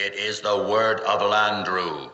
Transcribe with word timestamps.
It 0.00 0.14
is 0.14 0.40
the 0.40 0.56
word 0.56 1.00
of 1.00 1.20
Landru. 1.22 2.08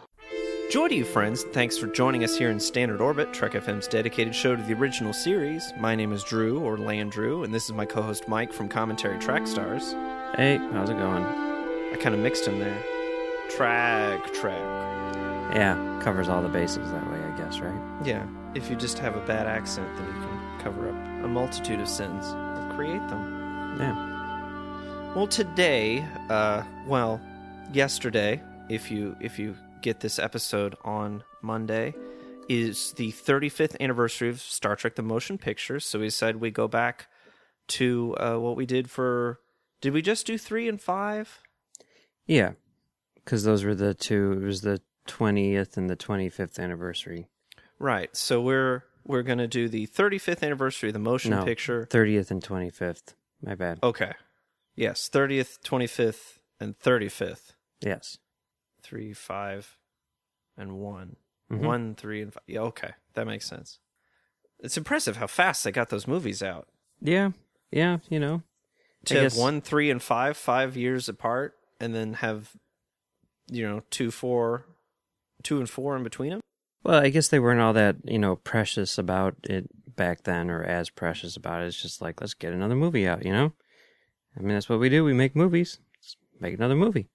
Joy 0.71 0.89
to 0.89 0.95
you, 0.95 1.05
friends. 1.05 1.43
Thanks 1.53 1.77
for 1.77 1.87
joining 1.87 2.25
us 2.25 2.35
here 2.35 2.49
in 2.49 2.59
Standard 2.59 3.03
Orbit, 3.03 3.35
Trek 3.35 3.53
FM's 3.53 3.87
dedicated 3.87 4.35
show 4.35 4.57
to 4.57 4.63
the 4.63 4.73
original 4.73 5.13
series. 5.13 5.71
My 5.79 5.95
name 5.95 6.11
is 6.11 6.25
Drew, 6.25 6.61
or 6.61 6.79
Landrew, 6.79 7.45
and 7.45 7.53
this 7.53 7.67
is 7.67 7.73
my 7.73 7.85
co 7.85 8.01
host 8.01 8.27
Mike 8.27 8.55
from 8.55 8.71
Commentary 8.71 9.19
Track 9.19 9.47
Stars. 9.47 9.93
Hey, 10.35 10.57
how's 10.73 10.89
it 10.89 10.97
going? 10.97 11.25
I 11.25 11.97
kind 12.01 12.15
of 12.15 12.23
mixed 12.23 12.47
him 12.47 12.59
there. 12.59 12.83
Track, 13.51 14.33
track. 14.33 15.55
Yeah, 15.55 16.01
covers 16.03 16.31
all 16.31 16.41
the 16.41 16.49
bases 16.49 16.91
that 16.91 17.13
way, 17.13 17.19
I 17.19 17.37
guess, 17.37 17.59
right? 17.59 17.79
Yeah, 18.03 18.27
if 18.55 18.71
you 18.71 18.77
just 18.77 18.99
have 18.99 19.15
a 19.15 19.27
bad 19.27 19.47
accent, 19.47 19.95
then 19.99 20.07
you 20.07 20.13
can 20.15 20.59
cover 20.59 20.89
up 20.89 20.95
a 21.23 21.29
multitude 21.29 21.81
of 21.81 21.89
sins 21.91 22.29
or 22.29 22.73
create 22.77 23.07
them. 23.11 23.77
Yeah. 23.79 25.13
Well, 25.15 25.27
today, 25.27 26.03
uh, 26.31 26.63
well, 26.87 27.21
yesterday, 27.73 28.43
if 28.69 28.91
you 28.91 29.17
if 29.21 29.39
you 29.39 29.57
get 29.83 30.01
this 30.01 30.19
episode 30.19 30.77
on 30.85 31.23
Monday, 31.43 31.95
is 32.49 32.93
the 32.93 33.13
35th 33.13 33.79
anniversary 33.81 34.29
of 34.29 34.41
Star 34.41 34.77
Trek: 34.77 34.97
The 34.97 35.03
Motion 35.03 35.39
Picture. 35.39 35.81
So 35.81 35.99
we 35.99 36.07
decided 36.07 36.41
we 36.41 36.51
go 36.51 36.69
back 36.69 37.07
to 37.69 38.15
uh, 38.19 38.37
what 38.37 38.57
we 38.57 38.67
did 38.67 38.91
for. 38.91 39.41
Did 39.81 39.93
we 39.93 40.03
just 40.03 40.27
do 40.27 40.39
three 40.39 40.69
and 40.69 40.81
five? 40.81 41.41
Yeah, 42.27 42.53
because 43.17 43.45
those 43.45 43.65
were 43.65 43.75
the 43.75 43.95
two. 43.95 44.33
It 44.43 44.45
was 44.45 44.63
the 44.63 44.81
20th 45.09 45.77
and 45.77 45.91
the 45.91 45.97
25th 45.97 46.59
anniversary. 46.59 47.29
Right. 47.79 48.15
So 48.17 48.41
we're 48.41 48.85
we're 49.05 49.23
gonna 49.23 49.49
do 49.49 49.69
the 49.69 49.87
35th 49.87 50.43
anniversary 50.43 50.91
of 50.91 50.95
the 50.95 50.99
motion 50.99 51.33
no, 51.33 51.45
picture. 51.45 51.87
30th 51.91 52.31
and 52.31 52.43
25th. 52.43 53.15
My 53.43 53.55
bad. 53.55 53.79
Okay. 53.83 54.13
Yes, 54.77 55.09
30th, 55.13 55.61
25th, 55.61 56.39
and 56.61 56.79
35th. 56.79 57.53
Yes. 57.81 58.19
Three, 58.83 59.13
five, 59.13 59.79
and 60.57 60.79
one. 60.79 61.17
Mhm. 61.51 61.59
One, 61.61 61.95
three, 61.95 62.23
and 62.23 62.33
five. 62.33 62.43
Yeah, 62.47 62.61
okay. 62.61 62.93
That 63.15 63.27
makes 63.27 63.47
sense. 63.47 63.79
It's 64.61 64.77
impressive 64.77 65.17
how 65.17 65.27
fast 65.27 65.65
they 65.65 65.73
got 65.73 65.91
those 65.91 66.07
movies 66.07 66.43
out. 66.43 66.69
Yeah. 67.01 67.33
Yeah, 67.71 67.99
you 68.09 68.19
know. 68.21 68.43
To 69.07 69.15
have 69.15 69.23
guess- 69.25 69.39
one, 69.39 69.61
three, 69.61 69.91
and 69.91 70.03
five, 70.03 70.37
five 70.37 70.77
years 70.77 71.09
apart, 71.09 71.57
and 71.81 71.95
then 71.95 72.15
have, 72.15 72.57
you 73.51 73.67
know, 73.69 73.83
two, 73.91 74.11
four, 74.11 74.65
two 75.43 75.59
and 75.59 75.69
four 75.69 75.97
in 75.97 76.03
between 76.03 76.31
them. 76.31 76.41
Well, 76.83 77.01
I 77.03 77.09
guess 77.11 77.29
they 77.29 77.39
weren't 77.41 77.61
all 77.61 77.73
that, 77.75 77.97
you 78.05 78.19
know, 78.19 78.37
precious 78.37 78.97
about 78.99 79.37
it 79.45 79.69
back 79.97 80.23
then 80.25 80.51
or 80.51 80.63
as 80.63 80.89
precious 80.91 81.37
about 81.37 81.63
it. 81.63 81.67
It's 81.67 81.81
just 81.81 82.01
like, 82.01 82.21
let's 82.21 82.35
get 82.35 82.53
another 82.53 82.75
movie 82.77 83.07
out, 83.07 83.25
you 83.25 83.33
know? 83.33 83.53
I 84.37 84.41
mean, 84.41 84.51
that's 84.55 84.69
what 84.69 84.81
we 84.81 84.89
do. 84.89 85.05
We 85.05 85.13
make 85.13 85.37
movies. 85.37 85.79
Make 86.45 86.55
another 86.59 86.77
movie. 86.77 87.09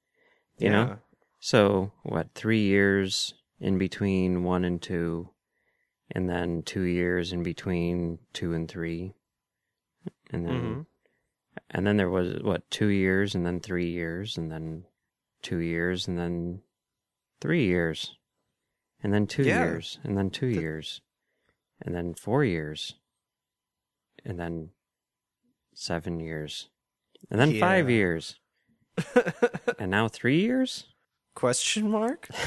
You 0.57 0.71
know? 0.71 0.97
So, 1.39 1.91
what, 2.01 2.33
three 2.33 2.63
years 2.63 3.35
in 3.59 3.77
between 3.77 4.43
one 4.43 4.65
and 4.65 4.81
two, 4.81 5.29
and 6.11 6.27
then 6.27 6.63
two 6.63 6.81
years 6.81 7.31
in 7.31 7.43
between 7.43 8.17
two 8.33 8.53
and 8.53 8.67
three. 8.67 9.13
And 10.31 10.45
then, 10.45 10.55
Mhm. 10.61 10.85
and 11.69 11.85
then 11.85 11.97
there 11.97 12.09
was, 12.09 12.41
what, 12.41 12.69
two 12.71 12.87
years, 12.87 13.35
and 13.35 13.45
then 13.45 13.59
three 13.59 13.91
years, 13.91 14.35
and 14.35 14.51
then 14.51 14.85
two 15.43 15.59
years, 15.59 16.07
and 16.07 16.17
then 16.17 16.63
three 17.39 17.65
years, 17.65 18.17
and 19.03 19.13
then 19.13 19.27
two 19.27 19.43
Yeah. 19.43 19.59
years, 19.59 19.99
and 20.03 20.17
then 20.17 20.31
two 20.31 20.47
years, 20.47 21.01
and 21.79 21.93
then 21.93 22.15
four 22.15 22.43
years, 22.43 22.95
and 24.25 24.39
then 24.39 24.71
seven 25.73 26.19
years, 26.19 26.69
and 27.29 27.39
then 27.39 27.59
five 27.59 27.89
years, 27.89 28.39
and 29.79 29.91
now 29.91 30.07
three 30.07 30.41
years? 30.41 30.85
Question 31.35 31.89
mark? 31.89 32.27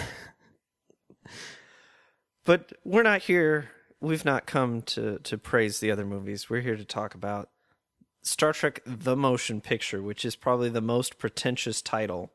but 2.44 2.72
we're 2.84 3.02
not 3.02 3.22
here. 3.22 3.70
We've 4.00 4.24
not 4.24 4.46
come 4.46 4.82
to, 4.82 5.18
to 5.20 5.38
praise 5.38 5.80
the 5.80 5.90
other 5.90 6.04
movies. 6.04 6.50
We're 6.50 6.60
here 6.60 6.76
to 6.76 6.84
talk 6.84 7.14
about 7.14 7.50
Star 8.22 8.52
Trek 8.52 8.82
The 8.84 9.16
Motion 9.16 9.60
Picture, 9.60 10.02
which 10.02 10.24
is 10.24 10.36
probably 10.36 10.68
the 10.68 10.80
most 10.80 11.18
pretentious 11.18 11.82
title 11.82 12.32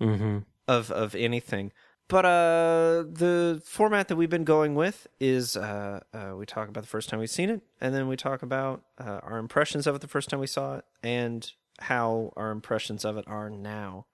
Mm-hmm. 0.00 0.38
of, 0.68 0.92
of 0.92 1.16
anything. 1.16 1.72
But 2.06 2.24
uh, 2.24 3.02
the 3.10 3.60
format 3.64 4.06
that 4.06 4.14
we've 4.14 4.30
been 4.30 4.44
going 4.44 4.76
with 4.76 5.08
is 5.18 5.56
uh, 5.56 6.00
uh, 6.14 6.36
we 6.36 6.46
talk 6.46 6.68
about 6.68 6.82
the 6.82 6.88
first 6.88 7.08
time 7.08 7.18
we've 7.18 7.28
seen 7.28 7.50
it, 7.50 7.62
and 7.80 7.92
then 7.92 8.06
we 8.06 8.16
talk 8.16 8.42
about 8.42 8.82
uh, 8.98 9.18
our 9.24 9.38
impressions 9.38 9.88
of 9.88 9.96
it 9.96 10.00
the 10.00 10.06
first 10.06 10.30
time 10.30 10.38
we 10.38 10.46
saw 10.46 10.76
it, 10.76 10.84
and 11.02 11.50
how 11.80 12.32
our 12.36 12.50
impressions 12.50 13.04
of 13.04 13.16
it 13.16 13.24
are 13.26 13.48
now, 13.50 14.06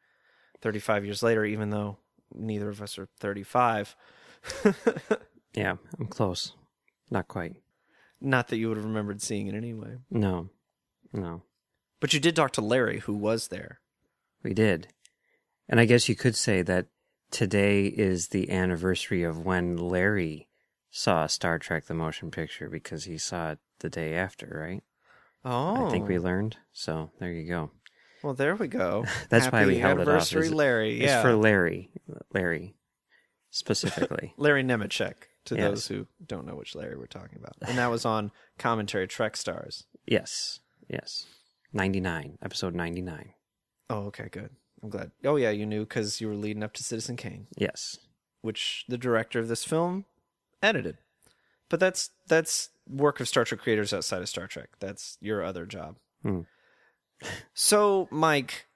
35 0.60 1.04
years 1.04 1.22
later, 1.22 1.44
even 1.44 1.70
though 1.70 1.98
neither 2.34 2.68
of 2.68 2.80
us 2.82 2.98
are 2.98 3.08
35. 3.20 3.94
Yeah, 5.56 5.76
I'm 6.00 6.08
close. 6.08 6.52
Not 7.10 7.28
quite. 7.28 7.54
Not 8.20 8.48
that 8.48 8.56
you 8.56 8.66
would 8.68 8.76
have 8.76 8.84
remembered 8.86 9.22
seeing 9.22 9.46
it 9.46 9.54
anyway. 9.54 9.98
No, 10.10 10.48
no, 11.12 11.42
But 12.00 12.12
you 12.12 12.18
did 12.18 12.34
talk 12.34 12.50
to 12.54 12.60
Larry, 12.60 12.98
who 13.00 13.12
was 13.14 13.48
there. 13.48 13.78
we 14.42 14.52
did. 14.52 14.88
And 15.68 15.78
I 15.78 15.84
guess 15.84 16.08
you 16.08 16.16
could 16.16 16.34
say 16.34 16.62
that 16.62 16.86
today 17.30 17.84
is 17.86 18.28
the 18.28 18.50
anniversary 18.50 19.22
of 19.22 19.44
when 19.44 19.76
Larry 19.76 20.48
saw 20.90 21.26
Star 21.28 21.58
Trek 21.60 21.84
the 21.86 21.94
motion 21.94 22.32
picture 22.32 22.68
because 22.68 23.04
he 23.04 23.16
saw 23.16 23.52
it 23.52 23.58
the 23.78 23.88
day 23.90 24.14
after, 24.14 24.58
right? 24.60 24.82
Oh. 25.44 25.86
I 25.86 25.90
think 25.90 26.08
we 26.08 26.18
oh. 26.18 26.22
learned. 26.22 26.56
So 26.72 27.10
there 27.18 27.32
you 27.32 27.46
go. 27.48 27.70
Well, 28.22 28.34
there 28.34 28.54
we 28.56 28.68
go. 28.68 29.04
That's 29.28 29.52
why 29.52 29.66
we 29.66 29.78
held 29.78 29.98
it 29.98 30.02
off. 30.02 30.08
anniversary, 30.08 30.46
is- 30.46 30.54
Larry. 30.54 31.00
It's 31.00 31.22
for 31.22 31.34
Larry. 31.34 31.90
Larry, 32.32 32.74
specifically. 33.50 34.32
Larry 34.38 34.64
Nemecek, 34.64 35.14
to 35.46 35.54
Yes. 35.56 35.64
those 35.70 35.86
who 35.88 36.06
don't 36.26 36.46
know 36.46 36.54
which 36.56 36.74
Larry 36.74 36.96
we're 36.96 37.06
talking 37.06 37.38
about. 37.38 37.56
And 37.68 37.76
that 37.78 37.90
was 37.90 38.04
on 38.04 38.30
Commentary 38.58 39.06
Trek 39.06 39.36
Stars. 39.36 39.84
yes, 40.06 40.60
yes. 40.88 41.26
99, 41.72 42.38
episode 42.42 42.74
99. 42.74 43.34
Oh, 43.90 44.04
okay, 44.06 44.28
good. 44.30 44.50
I'm 44.82 44.88
glad. 44.90 45.10
Oh, 45.24 45.36
yeah, 45.36 45.50
you 45.50 45.66
knew 45.66 45.80
because 45.80 46.20
you 46.20 46.28
were 46.28 46.34
leading 46.34 46.62
up 46.62 46.72
to 46.74 46.84
Citizen 46.84 47.16
Kane, 47.16 47.48
Yes. 47.58 47.98
which 48.42 48.84
the 48.88 48.96
director 48.96 49.38
of 49.40 49.48
this 49.48 49.64
film 49.64 50.04
edited. 50.62 50.98
But 51.74 51.80
that's 51.80 52.10
that's 52.28 52.68
work 52.88 53.18
of 53.18 53.26
Star 53.26 53.44
Trek 53.44 53.60
creators 53.60 53.92
outside 53.92 54.22
of 54.22 54.28
Star 54.28 54.46
Trek. 54.46 54.68
That's 54.78 55.18
your 55.20 55.42
other 55.42 55.66
job. 55.66 55.96
Hmm. 56.22 56.42
So, 57.52 58.06
Mike, 58.12 58.68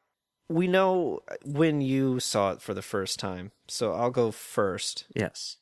we 0.48 0.66
know 0.66 1.20
when 1.44 1.80
you 1.80 2.18
saw 2.18 2.50
it 2.50 2.60
for 2.60 2.74
the 2.74 2.82
first 2.82 3.20
time. 3.20 3.52
So 3.68 3.92
I'll 3.92 4.10
go 4.10 4.32
first. 4.32 5.06
Yes. 5.14 5.58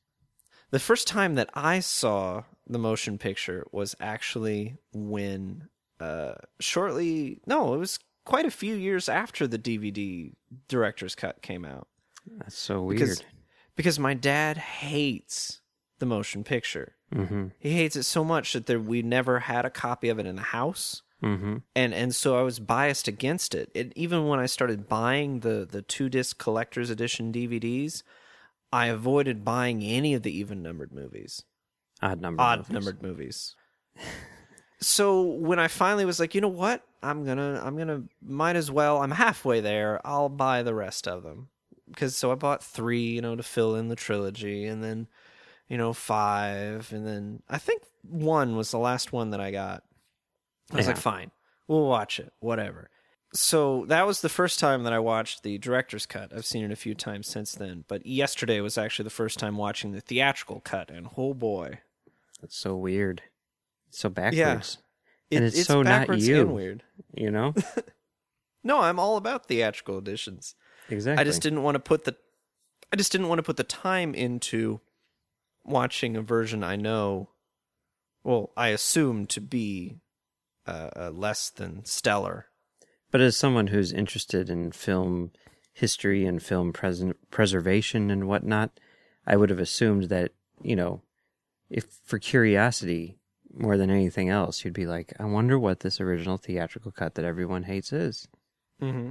The 0.71 0.79
first 0.79 1.07
time 1.07 1.35
that 1.35 1.51
I 1.53 1.81
saw 1.81 2.45
the 2.67 2.79
motion 2.79 3.19
picture 3.19 3.67
was 3.71 3.95
actually 4.01 4.79
when 4.95 5.69
uh 6.01 6.37
shortly 6.59 7.43
no, 7.47 7.75
it 7.75 7.79
was 7.79 7.99
quite 8.25 8.47
a 8.47 8.51
few 8.51 8.75
years 8.75 9.11
after 9.11 9.47
the 9.47 9.59
DVD 9.59 10.33
director's 10.69 11.15
cut 11.15 11.43
came 11.43 11.67
out. 11.67 11.87
That's 12.39 12.57
so 12.57 12.81
weird. 12.81 13.01
Because 13.01 13.23
because 13.77 13.99
my 13.99 14.15
dad 14.15 14.57
hates 14.57 15.61
the 15.99 16.07
motion 16.07 16.45
picture. 16.45 16.95
mm-hmm. 17.15 17.49
He 17.59 17.73
hates 17.73 17.97
it 17.97 18.05
so 18.05 18.25
much 18.25 18.53
that 18.53 18.67
there, 18.67 18.81
we 18.81 19.03
never 19.03 19.41
had 19.41 19.65
a 19.65 19.71
copy 19.71 20.09
of 20.09 20.19
it 20.19 20.27
in 20.27 20.37
the 20.37 20.43
house. 20.43 21.03
Mm-hmm. 21.23 21.57
And 21.75 21.95
and 21.95 22.15
so 22.15 22.39
I 22.39 22.43
was 22.43 22.59
biased 22.59 23.09
against 23.09 23.55
it. 23.55 23.71
it 23.75 23.93
even 23.97 24.27
when 24.27 24.39
I 24.39 24.47
started 24.47 24.89
buying 24.89 25.41
the 25.41 25.67
the 25.69 25.81
two 25.81 26.11
disc 26.11 26.39
collector's 26.39 26.91
edition 26.91 27.33
DVDs, 27.33 28.03
I 28.71 28.87
avoided 28.87 29.45
buying 29.45 29.83
any 29.83 30.13
of 30.13 30.23
the 30.23 30.37
even 30.37 30.63
numbered 30.63 30.93
movies. 30.93 31.43
Odd 32.03 32.21
number. 32.21 32.43
odd 32.43 32.59
movies. 32.59 32.73
numbered 32.73 33.03
movies. 33.03 33.57
so 34.81 35.23
when 35.23 35.59
I 35.59 35.69
finally 35.69 36.05
was 36.05 36.21
like, 36.21 36.35
you 36.35 36.43
know 36.43 36.49
what, 36.49 36.83
I'm 37.03 37.25
gonna, 37.25 37.63
I'm 37.65 37.79
gonna, 37.79 38.03
might 38.21 38.57
as 38.57 38.71
well. 38.71 38.99
I'm 39.01 39.13
halfway 39.13 39.61
there. 39.61 40.01
I'll 40.05 40.29
buy 40.29 40.63
the 40.63 40.75
rest 40.75 41.09
of 41.09 41.23
them 41.23 41.49
because 41.89 42.17
so 42.17 42.33
I 42.33 42.35
bought 42.35 42.63
three, 42.63 43.09
you 43.11 43.23
know, 43.23 43.37
to 43.37 43.43
fill 43.43 43.77
in 43.77 43.89
the 43.89 43.97
trilogy, 43.97 44.67
and 44.67 44.83
then, 44.83 45.07
you 45.69 45.77
know, 45.77 45.93
five, 45.93 46.93
and 46.93 47.07
then 47.07 47.43
I 47.49 47.59
think 47.59 47.83
one 48.03 48.57
was 48.57 48.71
the 48.71 48.79
last 48.79 49.13
one 49.13 49.31
that 49.31 49.41
I 49.41 49.51
got. 49.51 49.83
I 50.73 50.77
was 50.77 50.87
like, 50.87 50.97
fine, 50.97 51.31
we'll 51.69 51.87
watch 51.87 52.19
it, 52.19 52.33
whatever. 52.41 52.91
So 53.33 53.85
that 53.89 54.07
was 54.07 54.21
the 54.21 54.29
first 54.29 54.59
time 54.59 54.85
that 54.85 54.93
I 54.93 54.99
watched 54.99 55.43
the 55.43 55.59
director's 55.59 56.07
cut. 56.07 56.33
I've 56.35 56.47
seen 56.47 56.65
it 56.65 56.73
a 56.73 56.77
few 56.77 56.95
times 56.95 57.29
since 57.29 57.53
then, 57.53 57.85
but 57.89 58.07
yesterday 58.07 58.61
was 58.61 58.79
actually 58.79 59.05
the 59.05 59.11
first 59.11 59.39
time 59.39 59.57
watching 59.57 59.93
the 59.93 60.01
theatrical 60.01 60.61
cut, 60.61 60.91
and 60.91 61.09
oh 61.17 61.35
boy, 61.35 61.81
That's 62.41 62.57
so 62.57 62.77
weird. 62.77 63.23
It's 63.89 63.99
so 63.99 64.09
backwards. 64.09 64.79
it, 65.31 65.37
And 65.37 65.45
it's 65.45 65.65
so 65.67 65.83
not 65.83 66.19
you. 66.19 66.41
and 66.41 66.55
weird. 66.55 66.83
You 67.15 67.31
know? 67.31 67.55
No, 68.67 68.81
I'm 68.81 68.99
all 68.99 69.17
about 69.17 69.47
theatrical 69.47 69.97
editions. 69.97 70.57
Exactly. 70.91 71.21
I 71.21 71.25
just 71.25 71.41
didn't 71.41 71.63
want 71.63 71.77
to 71.77 71.79
put 71.79 72.03
the 72.03 72.17
I 72.93 72.97
just 72.97 73.13
didn't 73.13 73.29
want 73.29 73.39
to 73.39 73.45
put 73.45 73.57
the 73.57 73.63
time 73.63 74.13
into 74.13 74.81
watching 75.67 76.17
a 76.17 76.23
version 76.23 76.65
I 76.65 76.77
know 76.77 77.29
well, 78.27 78.51
I 78.57 78.69
assume 78.69 79.27
to 79.27 79.41
be 79.41 79.99
uh, 80.67 80.91
uh, 80.97 81.11
less 81.11 81.49
than 81.49 81.85
stellar. 81.85 82.47
But 83.13 83.21
as 83.21 83.37
someone 83.37 83.69
who's 83.69 83.93
interested 83.93 84.51
in 84.51 84.73
film 84.73 85.31
history 85.73 86.27
and 86.27 86.43
film 86.43 86.73
pres- 86.73 87.05
preservation 87.31 88.11
and 88.11 88.27
whatnot, 88.27 88.81
I 89.25 89.37
would 89.37 89.51
have 89.51 89.61
assumed 89.61 90.09
that, 90.09 90.33
you 90.61 90.75
know, 90.75 91.03
if 91.71 91.85
for 92.05 92.19
curiosity 92.19 93.17
more 93.55 93.77
than 93.77 93.91
anything 93.91 94.29
else, 94.29 94.65
you'd 94.65 94.75
be 94.75 94.87
like, 94.87 95.13
I 95.21 95.25
wonder 95.25 95.57
what 95.57 95.81
this 95.81 96.01
original 96.01 96.37
theatrical 96.37 96.91
cut 96.91 97.15
that 97.15 97.25
everyone 97.25 97.63
hates 97.63 97.93
is. 97.93 98.27
Mm-hmm. 98.83 99.11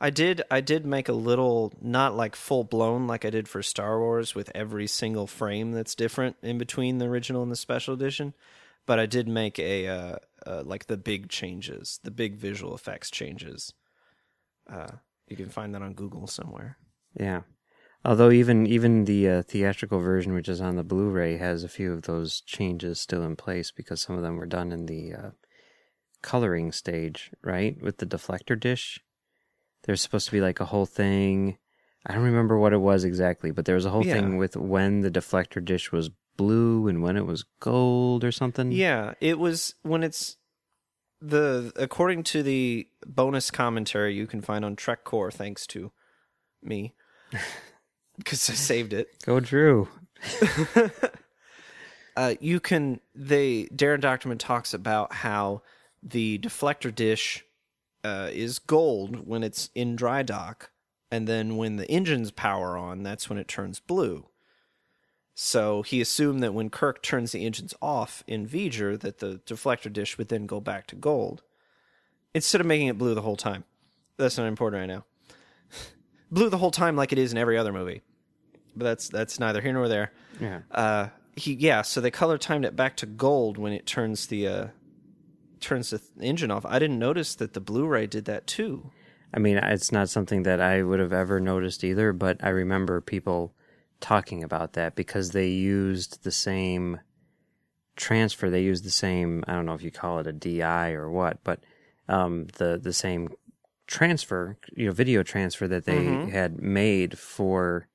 I 0.00 0.10
did. 0.10 0.42
I 0.50 0.60
did 0.60 0.84
make 0.84 1.08
a 1.08 1.14
little, 1.14 1.72
not 1.80 2.16
like 2.16 2.36
full 2.36 2.64
blown 2.64 3.06
like 3.06 3.24
I 3.24 3.30
did 3.30 3.48
for 3.48 3.62
Star 3.62 3.98
Wars 3.98 4.34
with 4.34 4.50
every 4.54 4.86
single 4.86 5.26
frame 5.26 5.72
that's 5.72 5.94
different 5.94 6.36
in 6.42 6.58
between 6.58 6.98
the 6.98 7.06
original 7.06 7.42
and 7.42 7.50
the 7.50 7.56
special 7.56 7.94
edition, 7.94 8.34
but 8.84 8.98
I 8.98 9.06
did 9.06 9.26
make 9.26 9.58
a 9.58 9.88
uh, 9.88 10.16
uh, 10.46 10.62
like 10.64 10.86
the 10.86 10.98
big 10.98 11.28
changes, 11.28 11.98
the 12.02 12.10
big 12.10 12.36
visual 12.36 12.74
effects 12.74 13.10
changes. 13.10 13.72
Uh, 14.70 14.92
you 15.28 15.36
can 15.36 15.48
find 15.48 15.74
that 15.74 15.82
on 15.82 15.94
Google 15.94 16.26
somewhere. 16.26 16.76
Yeah. 17.18 17.42
Although 18.04 18.30
even 18.30 18.66
even 18.66 19.04
the 19.04 19.28
uh, 19.28 19.42
theatrical 19.42 19.98
version, 20.00 20.34
which 20.34 20.48
is 20.48 20.60
on 20.60 20.76
the 20.76 20.84
Blu-ray, 20.84 21.38
has 21.38 21.64
a 21.64 21.68
few 21.68 21.92
of 21.92 22.02
those 22.02 22.40
changes 22.42 23.00
still 23.00 23.24
in 23.24 23.34
place 23.34 23.72
because 23.72 24.00
some 24.00 24.14
of 24.14 24.22
them 24.22 24.36
were 24.36 24.46
done 24.46 24.72
in 24.72 24.86
the 24.86 25.14
uh, 25.14 25.30
coloring 26.22 26.70
stage, 26.70 27.30
right? 27.42 27.80
With 27.82 27.98
the 27.98 28.06
deflector 28.06 28.58
dish, 28.58 29.00
there's 29.86 30.02
supposed 30.02 30.26
to 30.26 30.32
be 30.32 30.40
like 30.40 30.60
a 30.60 30.64
whole 30.66 30.86
thing. 30.86 31.56
I 32.04 32.12
don't 32.14 32.22
remember 32.24 32.58
what 32.58 32.72
it 32.72 32.78
was 32.80 33.04
exactly, 33.04 33.50
but 33.50 33.64
there 33.64 33.74
was 33.74 33.86
a 33.86 33.90
whole 33.90 34.04
Yeah. 34.04 34.14
thing 34.14 34.36
with 34.36 34.56
when 34.56 35.00
the 35.00 35.10
deflector 35.10 35.64
dish 35.64 35.90
was 35.90 36.10
blue 36.36 36.86
and 36.86 37.02
when 37.02 37.16
it 37.16 37.24
was 37.26 37.44
gold 37.60 38.22
or 38.24 38.30
something. 38.30 38.70
Yeah, 38.70 39.14
it 39.20 39.38
was 39.38 39.74
when 39.82 40.02
it's 40.04 40.36
the 41.20 41.72
according 41.76 42.22
to 42.24 42.42
the 42.42 42.86
bonus 43.06 43.50
commentary 43.50 44.14
you 44.14 44.26
can 44.26 44.42
find 44.42 44.64
on 44.64 44.76
Trek 44.76 45.02
Core, 45.04 45.30
thanks 45.30 45.66
to 45.68 45.90
me, 46.62 46.94
because 48.18 48.50
I 48.50 48.52
saved 48.54 48.92
it. 48.92 49.08
Go 49.24 49.40
Drew. 49.40 49.88
uh, 52.16 52.34
you 52.40 52.60
can 52.60 53.00
they 53.14 53.64
Daren 53.74 54.00
Dochterman 54.00 54.38
talks 54.38 54.74
about 54.74 55.12
how 55.12 55.62
the 56.02 56.38
deflector 56.38 56.94
dish 56.94 57.44
uh, 58.06 58.30
is 58.32 58.58
gold 58.58 59.26
when 59.26 59.42
it's 59.42 59.70
in 59.74 59.96
dry 59.96 60.22
dock, 60.22 60.70
and 61.10 61.26
then 61.26 61.56
when 61.56 61.76
the 61.76 61.90
engines 61.90 62.30
power 62.30 62.76
on, 62.76 63.02
that's 63.02 63.28
when 63.28 63.38
it 63.38 63.48
turns 63.48 63.80
blue. 63.80 64.26
So 65.34 65.82
he 65.82 66.00
assumed 66.00 66.42
that 66.42 66.54
when 66.54 66.70
Kirk 66.70 67.02
turns 67.02 67.32
the 67.32 67.44
engines 67.44 67.74
off 67.82 68.24
in 68.26 68.46
V'ger, 68.48 68.98
that 69.00 69.18
the 69.18 69.40
deflector 69.46 69.92
dish 69.92 70.16
would 70.16 70.28
then 70.28 70.46
go 70.46 70.60
back 70.60 70.86
to 70.88 70.96
gold, 70.96 71.42
instead 72.34 72.60
of 72.60 72.66
making 72.66 72.86
it 72.88 72.98
blue 72.98 73.14
the 73.14 73.22
whole 73.22 73.36
time. 73.36 73.64
That's 74.16 74.38
not 74.38 74.46
important 74.46 74.80
right 74.80 74.94
now. 74.96 75.04
blue 76.30 76.48
the 76.48 76.58
whole 76.58 76.70
time, 76.70 76.96
like 76.96 77.12
it 77.12 77.18
is 77.18 77.32
in 77.32 77.38
every 77.38 77.58
other 77.58 77.72
movie, 77.72 78.00
but 78.74 78.84
that's 78.84 79.08
that's 79.08 79.38
neither 79.38 79.60
here 79.60 79.72
nor 79.74 79.88
there 79.88 80.12
Yeah. 80.40 80.60
uh 80.70 81.08
he 81.36 81.52
yeah 81.52 81.82
so 81.82 82.00
they 82.00 82.10
color 82.10 82.38
timed 82.38 82.64
it 82.64 82.74
back 82.76 82.96
to 82.96 83.06
gold 83.06 83.58
when 83.58 83.72
it 83.74 83.84
turns 83.84 84.26
the 84.28 84.48
uh 84.48 84.66
turns 85.60 85.90
the 85.90 86.00
engine 86.20 86.50
off 86.50 86.66
i 86.66 86.78
didn't 86.78 86.98
notice 86.98 87.34
that 87.34 87.54
the 87.54 87.60
blu-ray 87.60 88.06
did 88.06 88.24
that 88.24 88.46
too 88.46 88.90
I 89.34 89.38
mean, 89.38 89.58
it's 89.58 89.92
not 89.92 90.08
something 90.08 90.44
that 90.44 90.60
I 90.60 90.82
would 90.82 91.00
have 91.00 91.12
ever 91.12 91.40
noticed 91.40 91.84
either, 91.84 92.12
but 92.12 92.42
I 92.42 92.48
remember 92.48 93.00
people 93.00 93.54
talking 94.00 94.44
about 94.44 94.74
that 94.74 94.94
because 94.94 95.30
they 95.30 95.48
used 95.48 96.22
the 96.22 96.30
same 96.30 97.00
transfer. 97.96 98.48
They 98.48 98.62
used 98.62 98.84
the 98.84 98.90
same, 98.90 99.44
I 99.46 99.52
don't 99.52 99.66
know 99.66 99.74
if 99.74 99.82
you 99.82 99.90
call 99.90 100.20
it 100.20 100.26
a 100.26 100.32
DI 100.32 100.92
or 100.92 101.10
what, 101.10 101.42
but 101.44 101.60
um, 102.08 102.46
the, 102.56 102.78
the 102.82 102.92
same 102.92 103.30
transfer, 103.86 104.58
you 104.74 104.86
know, 104.86 104.92
video 104.92 105.22
transfer 105.22 105.68
that 105.68 105.84
they 105.84 106.04
had 106.30 106.60
made 106.60 107.18
for 107.18 107.88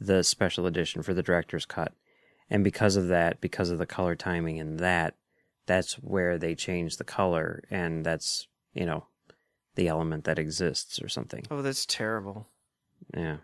the 0.00 0.22
special 0.22 0.66
edition 0.66 1.02
for 1.02 1.14
the 1.14 1.22
director's 1.22 1.66
cut. 1.66 1.92
And 2.50 2.64
because 2.64 2.96
of 2.96 3.08
that, 3.08 3.40
because 3.40 3.70
of 3.70 3.78
the 3.78 3.86
color 3.86 4.14
timing 4.14 4.58
and 4.58 4.78
that, 4.78 5.14
that's 5.68 5.94
where 6.00 6.36
they 6.38 6.54
change 6.56 6.96
the 6.96 7.04
color. 7.04 7.62
And 7.70 8.04
that's, 8.04 8.48
you 8.74 8.84
know, 8.86 9.06
the 9.76 9.86
element 9.86 10.24
that 10.24 10.40
exists 10.40 11.00
or 11.00 11.08
something. 11.08 11.44
oh 11.52 11.62
that's 11.62 11.86
terrible 11.86 12.48
Yeah. 13.14 13.36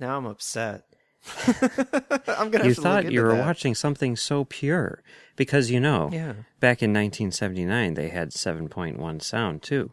now 0.00 0.16
i'm 0.16 0.26
upset 0.26 0.82
i'm 1.46 2.50
gonna 2.50 2.58
have 2.58 2.66
You 2.66 2.74
to 2.74 2.80
thought 2.80 3.12
you 3.12 3.22
were 3.22 3.36
that. 3.36 3.46
watching 3.46 3.74
something 3.74 4.16
so 4.16 4.44
pure 4.44 5.02
because 5.36 5.70
you 5.70 5.78
know, 5.78 6.10
yeah 6.12 6.32
back 6.58 6.82
in 6.82 6.90
1979 6.92 7.94
they 7.94 8.08
had 8.08 8.30
7.1 8.30 9.22
sound 9.22 9.62
too. 9.62 9.92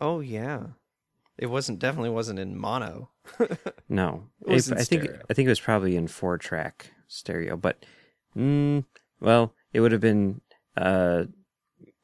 oh 0.00 0.20
yeah 0.20 0.60
it 1.36 1.46
wasn't 1.46 1.78
definitely 1.80 2.10
wasn't 2.10 2.38
in 2.38 2.56
mono 2.56 3.10
No, 3.88 4.24
It 4.46 4.72
I 4.72 4.84
think. 4.84 5.10
I 5.28 5.34
think 5.34 5.46
it 5.46 5.50
was 5.56 5.60
probably 5.60 5.96
in 5.96 6.06
four 6.08 6.38
track 6.38 6.92
stereo, 7.08 7.56
but 7.56 7.84
mm, 8.36 8.84
well, 9.20 9.52
it 9.72 9.80
would 9.80 9.92
have 9.92 10.00
been 10.00 10.40
uh, 10.78 11.24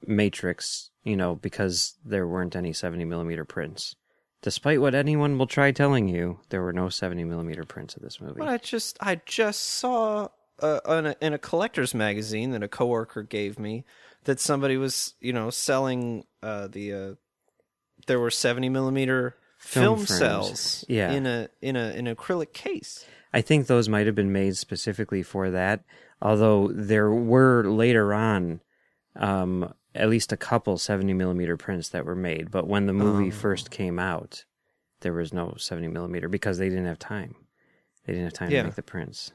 Matrix, 0.06 0.90
you 1.02 1.16
know, 1.16 1.34
because 1.34 1.94
there 2.04 2.26
weren't 2.26 2.56
any 2.56 2.72
70 2.72 3.04
millimeter 3.04 3.44
prints. 3.44 3.96
Despite 4.42 4.80
what 4.80 4.94
anyone 4.94 5.38
will 5.38 5.46
try 5.46 5.72
telling 5.72 6.08
you, 6.08 6.40
there 6.50 6.62
were 6.62 6.72
no 6.72 6.90
70 6.90 7.24
millimeter 7.24 7.64
prints 7.64 7.96
of 7.96 8.02
this 8.02 8.20
movie. 8.20 8.34
but 8.38 8.48
i 8.48 8.58
just 8.58 8.98
i 9.00 9.18
just 9.24 9.62
saw 9.62 10.28
uh, 10.60 10.80
in, 10.88 11.06
a, 11.06 11.16
in 11.22 11.32
a 11.32 11.38
collector's 11.38 11.94
magazine 11.94 12.50
that 12.50 12.62
a 12.62 12.68
coworker 12.68 13.22
gave 13.22 13.58
me 13.58 13.84
that 14.24 14.38
somebody 14.38 14.76
was 14.76 15.14
you 15.20 15.32
know 15.32 15.48
selling 15.50 16.24
uh 16.42 16.68
the 16.68 16.92
uh 16.92 17.14
there 18.06 18.20
were 18.20 18.30
70 18.30 18.68
millimeter 18.68 19.34
Film 19.56 20.04
film, 20.04 20.06
cells 20.06 20.84
Yeah. 20.88 21.12
in 21.12 21.26
a 21.26 21.48
in 21.62 21.74
a 21.76 21.86
an 21.96 22.06
acrylic 22.06 22.52
case 22.52 23.06
I 23.32 23.40
think 23.40 23.66
those 23.66 23.88
might 23.88 24.06
have 24.06 24.14
been 24.14 24.30
made 24.32 24.56
specifically 24.56 25.24
for 25.24 25.50
that. 25.50 25.82
Although 26.24 26.68
there 26.72 27.10
were 27.10 27.64
later 27.64 28.14
on, 28.14 28.60
um, 29.14 29.72
at 29.94 30.08
least 30.08 30.32
a 30.32 30.36
couple 30.36 30.78
70 30.78 31.12
millimeter 31.12 31.56
prints 31.56 31.90
that 31.90 32.04
were 32.06 32.16
made. 32.16 32.50
But 32.50 32.66
when 32.66 32.86
the 32.86 32.92
movie 32.94 33.30
first 33.30 33.70
came 33.70 33.98
out, 33.98 34.44
there 35.02 35.12
was 35.12 35.32
no 35.32 35.54
70 35.56 35.88
millimeter 35.88 36.28
because 36.28 36.58
they 36.58 36.68
didn't 36.70 36.86
have 36.86 36.98
time. 36.98 37.36
They 38.06 38.14
didn't 38.14 38.24
have 38.24 38.32
time 38.32 38.50
Yeah. 38.50 38.62
to 38.62 38.68
make 38.68 38.74
the 38.74 38.82
prints. 38.82 39.32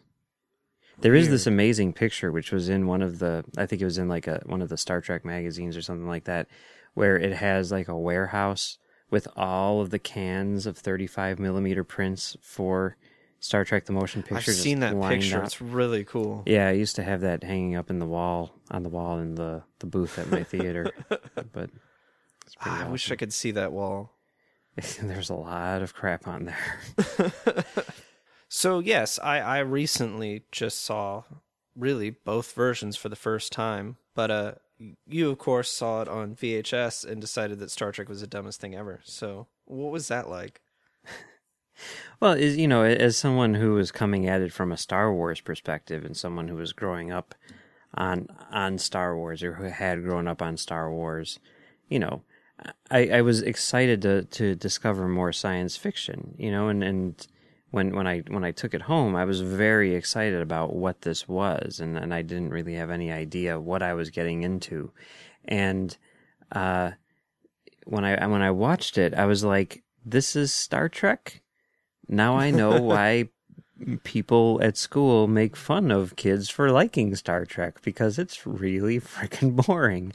There 1.00 1.15
is 1.15 1.29
this 1.29 1.48
amazing 1.48 1.93
picture, 1.93 2.29
which 2.31 2.51
was 2.51 2.67
in 2.67 2.86
one 2.88 3.01
of 3.01 3.19
the, 3.19 3.46
I 3.55 3.65
think 3.65 3.81
it 3.81 3.86
was 3.86 3.98
in 4.00 4.10
like 4.10 4.27
a 4.27 4.41
one 4.48 4.62
of 4.62 4.67
the 4.67 4.75
Star 4.77 5.00
Trek 5.00 5.24
magazines 5.24 5.77
or 5.77 5.81
something 5.81 6.08
like 6.08 6.25
that, 6.25 6.48
where 6.93 7.17
it 7.17 7.31
has 7.34 7.72
like 7.72 7.88
a 7.88 7.98
warehouse 7.98 8.77
with 9.10 9.27
all 9.38 9.79
of 9.79 9.91
the 9.91 10.00
cans 10.00 10.65
of 10.65 10.77
35 10.77 11.39
millimeter 11.39 11.84
prints 11.86 12.36
for 12.41 12.98
Star 13.39 13.63
Trek: 13.65 13.86
The 13.86 13.93
Motion 13.93 14.22
Picture. 14.22 14.51
i've 14.51 14.58
seen 14.58 14.79
that 14.81 15.00
picture 15.01 15.39
up. 15.39 15.46
it's 15.46 15.62
really 15.62 16.03
cool 16.03 16.43
Yeah, 16.46 16.67
I 16.67 16.72
used 16.72 16.96
to 16.98 17.03
have 17.03 17.22
that 17.22 17.43
hanging 17.43 17.75
up 17.75 17.89
in 17.89 18.00
the 18.00 18.05
wall 18.05 18.51
on 18.72 18.84
the 18.84 18.89
wall 18.89 19.19
in 19.19 19.36
the 19.36 19.63
the 19.79 19.86
booth 19.88 20.19
at 20.19 20.29
my 20.29 20.43
theater, 20.43 20.91
but 21.53 21.69
Ah, 22.62 22.86
i 22.86 22.89
wish 22.89 23.12
i 23.12 23.15
could 23.15 23.31
see 23.34 23.51
that 23.51 23.72
wall. 23.72 24.12
There's 25.01 25.29
a 25.29 25.36
lot 25.36 25.81
of 25.81 25.93
crap 25.93 26.27
on 26.27 26.46
there. 26.46 27.34
so 28.50 28.79
yes 28.79 29.19
i 29.22 29.39
i 29.39 29.60
recently 29.60 30.43
just 30.51 30.81
saw 30.84 31.24
really 31.75 32.10
both 32.10 32.53
versions 32.53 32.98
for 32.98 33.08
the 33.10 33.15
first 33.15 33.51
time 33.51 33.98
but 34.15 34.31
uh 34.31 34.53
you 35.08 35.29
of 35.29 35.38
course 35.38 35.69
saw 35.72 36.01
it 36.01 36.08
on 36.08 36.36
vhs 36.36 37.05
and 37.05 37.22
decided 37.22 37.60
that 37.60 37.69
star 37.72 37.91
trek 37.91 38.10
was 38.10 38.22
the 38.22 38.27
dumbest 38.27 38.60
thing 38.60 38.74
ever 38.75 39.01
so 39.03 39.46
what 39.65 39.91
was 39.91 40.08
that 40.08 40.29
like 40.29 40.62
Well, 42.19 42.33
is 42.33 42.57
you 42.57 42.67
know, 42.67 42.83
as 42.83 43.17
someone 43.17 43.53
who 43.53 43.74
was 43.74 43.91
coming 43.91 44.27
at 44.27 44.41
it 44.41 44.51
from 44.51 44.71
a 44.71 44.77
Star 44.77 45.13
Wars 45.13 45.41
perspective, 45.41 46.03
and 46.03 46.15
someone 46.15 46.48
who 46.48 46.55
was 46.55 46.74
growing 46.74 47.12
up 47.12 47.36
on 47.93 48.27
on 48.51 48.77
Star 48.77 49.15
Wars 49.15 49.43
or 49.43 49.53
who 49.53 49.65
had 49.65 50.03
grown 50.03 50.27
up 50.27 50.41
on 50.41 50.57
Star 50.57 50.91
Wars, 50.91 51.39
you 51.88 52.00
know, 52.00 52.21
I, 52.91 53.07
I 53.09 53.21
was 53.21 53.41
excited 53.41 54.01
to 54.03 54.24
to 54.24 54.55
discover 54.55 55.07
more 55.07 55.31
science 55.31 55.77
fiction. 55.77 56.36
You 56.38 56.51
know, 56.51 56.67
and 56.67 56.83
and 56.83 57.27
when 57.71 57.95
when 57.95 58.07
I 58.07 58.19
when 58.27 58.43
I 58.43 58.51
took 58.51 58.74
it 58.74 58.83
home, 58.83 59.15
I 59.15 59.25
was 59.25 59.41
very 59.41 59.95
excited 59.95 60.41
about 60.41 60.75
what 60.75 61.01
this 61.01 61.27
was, 61.27 61.79
and 61.79 61.98
and 61.98 62.13
I 62.13 62.21
didn't 62.21 62.50
really 62.50 62.75
have 62.75 62.89
any 62.89 63.12
idea 63.12 63.59
what 63.59 63.83
I 63.83 63.93
was 63.93 64.09
getting 64.09 64.43
into, 64.43 64.91
and 65.45 65.95
uh, 66.51 66.91
when 67.86 68.03
I 68.03 68.25
when 68.27 68.41
I 68.41 68.51
watched 68.51 68.98
it, 68.98 69.13
I 69.13 69.25
was 69.25 69.43
like, 69.43 69.83
"This 70.05 70.36
is 70.36 70.53
Star 70.53 70.89
Trek." 70.89 71.41
Now 72.09 72.37
I 72.37 72.51
know 72.51 72.81
why 72.81 73.29
people 74.03 74.59
at 74.61 74.77
school 74.77 75.27
make 75.27 75.55
fun 75.55 75.91
of 75.91 76.15
kids 76.15 76.49
for 76.49 76.71
liking 76.71 77.15
Star 77.15 77.45
Trek 77.45 77.81
because 77.81 78.19
it's 78.19 78.45
really 78.45 78.99
freaking 78.99 79.55
boring, 79.55 80.13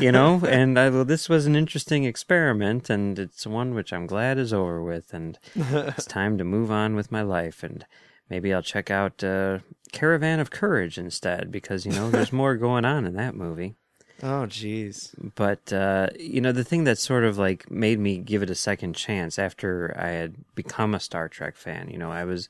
you 0.00 0.12
know. 0.12 0.42
and 0.48 0.78
I, 0.78 0.90
this 0.90 1.28
was 1.28 1.46
an 1.46 1.56
interesting 1.56 2.04
experiment, 2.04 2.90
and 2.90 3.18
it's 3.18 3.46
one 3.46 3.74
which 3.74 3.92
I'm 3.92 4.06
glad 4.06 4.38
is 4.38 4.52
over 4.52 4.82
with, 4.82 5.14
and 5.14 5.38
it's 5.54 6.06
time 6.06 6.38
to 6.38 6.44
move 6.44 6.70
on 6.70 6.94
with 6.94 7.12
my 7.12 7.22
life, 7.22 7.62
and 7.62 7.86
maybe 8.28 8.52
I'll 8.52 8.62
check 8.62 8.90
out 8.90 9.22
uh, 9.24 9.60
Caravan 9.92 10.40
of 10.40 10.50
Courage 10.50 10.98
instead 10.98 11.50
because 11.50 11.86
you 11.86 11.92
know 11.92 12.10
there's 12.10 12.32
more 12.32 12.56
going 12.56 12.84
on 12.84 13.06
in 13.06 13.14
that 13.14 13.34
movie. 13.34 13.76
Oh, 14.22 14.46
jeez. 14.46 15.14
But 15.34 15.72
uh, 15.72 16.08
you 16.18 16.40
know, 16.40 16.52
the 16.52 16.64
thing 16.64 16.84
that 16.84 16.98
sort 16.98 17.24
of 17.24 17.36
like 17.36 17.70
made 17.70 17.98
me 17.98 18.18
give 18.18 18.42
it 18.42 18.50
a 18.50 18.54
second 18.54 18.94
chance 18.94 19.38
after 19.38 19.94
I 19.98 20.08
had 20.08 20.36
become 20.54 20.94
a 20.94 21.00
Star 21.00 21.28
Trek 21.28 21.56
fan. 21.56 21.90
You 21.90 21.98
know, 21.98 22.10
I 22.10 22.24
was 22.24 22.48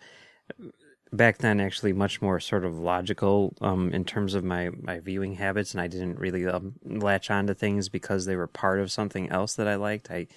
back 1.13 1.39
then 1.39 1.61
actually 1.61 1.93
much 1.93 2.21
more 2.23 2.39
sort 2.39 2.65
of 2.65 2.79
logical 2.79 3.55
um, 3.61 3.93
in 3.93 4.05
terms 4.05 4.35
of 4.35 4.45
my 4.45 4.71
my 4.81 5.01
viewing 5.01 5.35
habits, 5.35 5.73
and 5.73 5.81
I 5.81 5.89
didn't 5.89 6.21
really 6.21 6.47
um, 6.47 6.75
latch 6.85 7.31
onto 7.31 7.55
things 7.55 7.89
because 7.89 8.27
they 8.27 8.37
were 8.37 8.47
part 8.47 8.79
of 8.79 8.93
something 8.93 9.29
else 9.31 9.55
that 9.55 9.67
I 9.67 9.75
liked. 9.75 10.11
I 10.11 10.29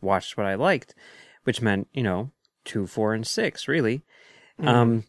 watched 0.00 0.36
what 0.38 0.46
I 0.46 0.54
liked, 0.54 0.94
which 1.44 1.60
meant 1.60 1.88
you 1.92 2.02
know 2.02 2.30
two, 2.64 2.86
four, 2.86 3.12
and 3.12 3.26
six 3.26 3.68
really, 3.68 4.02
um, 4.60 5.04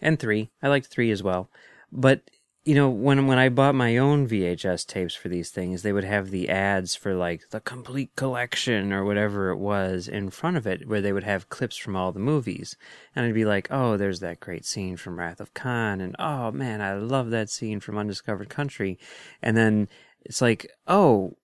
and 0.00 0.18
three. 0.18 0.50
I 0.62 0.68
liked 0.68 0.86
three 0.86 1.10
as 1.10 1.22
well, 1.22 1.50
but 1.92 2.22
you 2.68 2.74
know, 2.74 2.90
when 2.90 3.26
when 3.26 3.38
I 3.38 3.48
bought 3.48 3.74
my 3.74 3.96
own 3.96 4.28
VHS 4.28 4.86
tapes 4.86 5.14
for 5.14 5.30
these 5.30 5.48
things, 5.48 5.80
they 5.80 5.92
would 5.94 6.04
have 6.04 6.30
the 6.30 6.50
ads 6.50 6.94
for 6.94 7.14
like 7.14 7.48
the 7.48 7.60
complete 7.60 8.14
collection 8.14 8.92
or 8.92 9.06
whatever 9.06 9.48
it 9.48 9.56
was 9.56 10.06
in 10.06 10.28
front 10.28 10.58
of 10.58 10.66
it, 10.66 10.86
where 10.86 11.00
they 11.00 11.14
would 11.14 11.24
have 11.24 11.48
clips 11.48 11.78
from 11.78 11.96
all 11.96 12.12
the 12.12 12.20
movies, 12.20 12.76
and 13.16 13.24
I'd 13.24 13.32
be 13.32 13.46
like, 13.46 13.68
"Oh, 13.70 13.96
there's 13.96 14.20
that 14.20 14.40
great 14.40 14.66
scene 14.66 14.98
from 14.98 15.18
Wrath 15.18 15.40
of 15.40 15.54
Khan," 15.54 16.02
and 16.02 16.14
"Oh 16.18 16.50
man, 16.50 16.82
I 16.82 16.92
love 16.92 17.30
that 17.30 17.48
scene 17.48 17.80
from 17.80 17.96
Undiscovered 17.96 18.50
Country," 18.50 18.98
and 19.40 19.56
then 19.56 19.88
it's 20.26 20.42
like, 20.42 20.70
"Oh, 20.86 21.38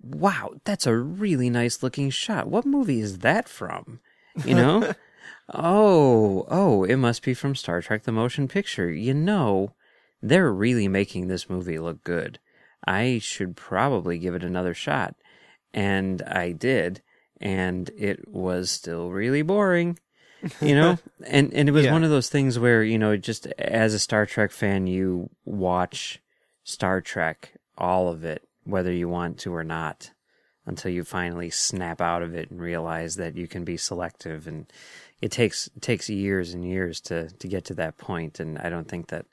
wow, 0.00 0.52
that's 0.62 0.86
a 0.86 0.96
really 0.96 1.50
nice 1.50 1.82
looking 1.82 2.10
shot. 2.10 2.46
What 2.46 2.64
movie 2.64 3.00
is 3.00 3.18
that 3.18 3.48
from?" 3.48 3.98
You 4.44 4.54
know. 4.54 4.94
Oh, 5.52 6.46
oh, 6.48 6.84
it 6.84 6.96
must 6.96 7.22
be 7.22 7.34
from 7.34 7.54
Star 7.54 7.82
Trek 7.82 8.04
the 8.04 8.12
Motion 8.12 8.48
Picture. 8.48 8.90
You 8.90 9.12
know, 9.12 9.74
they're 10.28 10.52
really 10.52 10.88
making 10.88 11.28
this 11.28 11.50
movie 11.50 11.78
look 11.78 12.02
good. 12.02 12.38
I 12.86 13.18
should 13.22 13.56
probably 13.56 14.18
give 14.18 14.34
it 14.34 14.42
another 14.44 14.74
shot. 14.74 15.14
And 15.72 16.22
I 16.22 16.52
did, 16.52 17.02
and 17.40 17.90
it 17.96 18.28
was 18.28 18.70
still 18.70 19.10
really 19.10 19.42
boring. 19.42 19.98
You 20.60 20.74
know? 20.74 20.98
and 21.26 21.52
and 21.52 21.68
it 21.68 21.72
was 21.72 21.84
Yeah. 21.86 21.92
one 21.92 22.04
of 22.04 22.10
those 22.10 22.28
things 22.28 22.58
where, 22.58 22.82
you 22.82 22.98
know, 22.98 23.16
just 23.16 23.46
as 23.58 23.92
a 23.94 23.98
Star 23.98 24.24
Trek 24.26 24.50
fan, 24.50 24.86
you 24.86 25.30
watch 25.44 26.20
Star 26.62 27.00
Trek, 27.00 27.52
all 27.76 28.08
of 28.08 28.24
it, 28.24 28.46
whether 28.64 28.92
you 28.92 29.08
want 29.08 29.38
to 29.40 29.54
or 29.54 29.64
not, 29.64 30.10
until 30.66 30.90
you 30.90 31.04
finally 31.04 31.50
snap 31.50 32.00
out 32.00 32.22
of 32.22 32.34
it 32.34 32.50
and 32.50 32.60
realize 32.60 33.16
that 33.16 33.36
you 33.36 33.46
can 33.48 33.64
be 33.64 33.76
selective 33.76 34.46
and 34.46 34.72
it 35.20 35.30
takes 35.30 35.68
it 35.74 35.82
takes 35.82 36.08
years 36.08 36.54
and 36.54 36.64
years 36.66 37.00
to 37.00 37.28
to 37.30 37.48
get 37.48 37.64
to 37.66 37.74
that 37.74 37.96
point 37.98 38.40
and 38.40 38.58
I 38.58 38.68
don't 38.70 38.88
think 38.88 39.08
that 39.08 39.26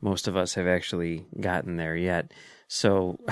most 0.00 0.28
of 0.28 0.36
us 0.36 0.54
have 0.54 0.66
actually 0.66 1.26
gotten 1.40 1.76
there 1.76 1.96
yet. 1.96 2.32
So 2.68 3.18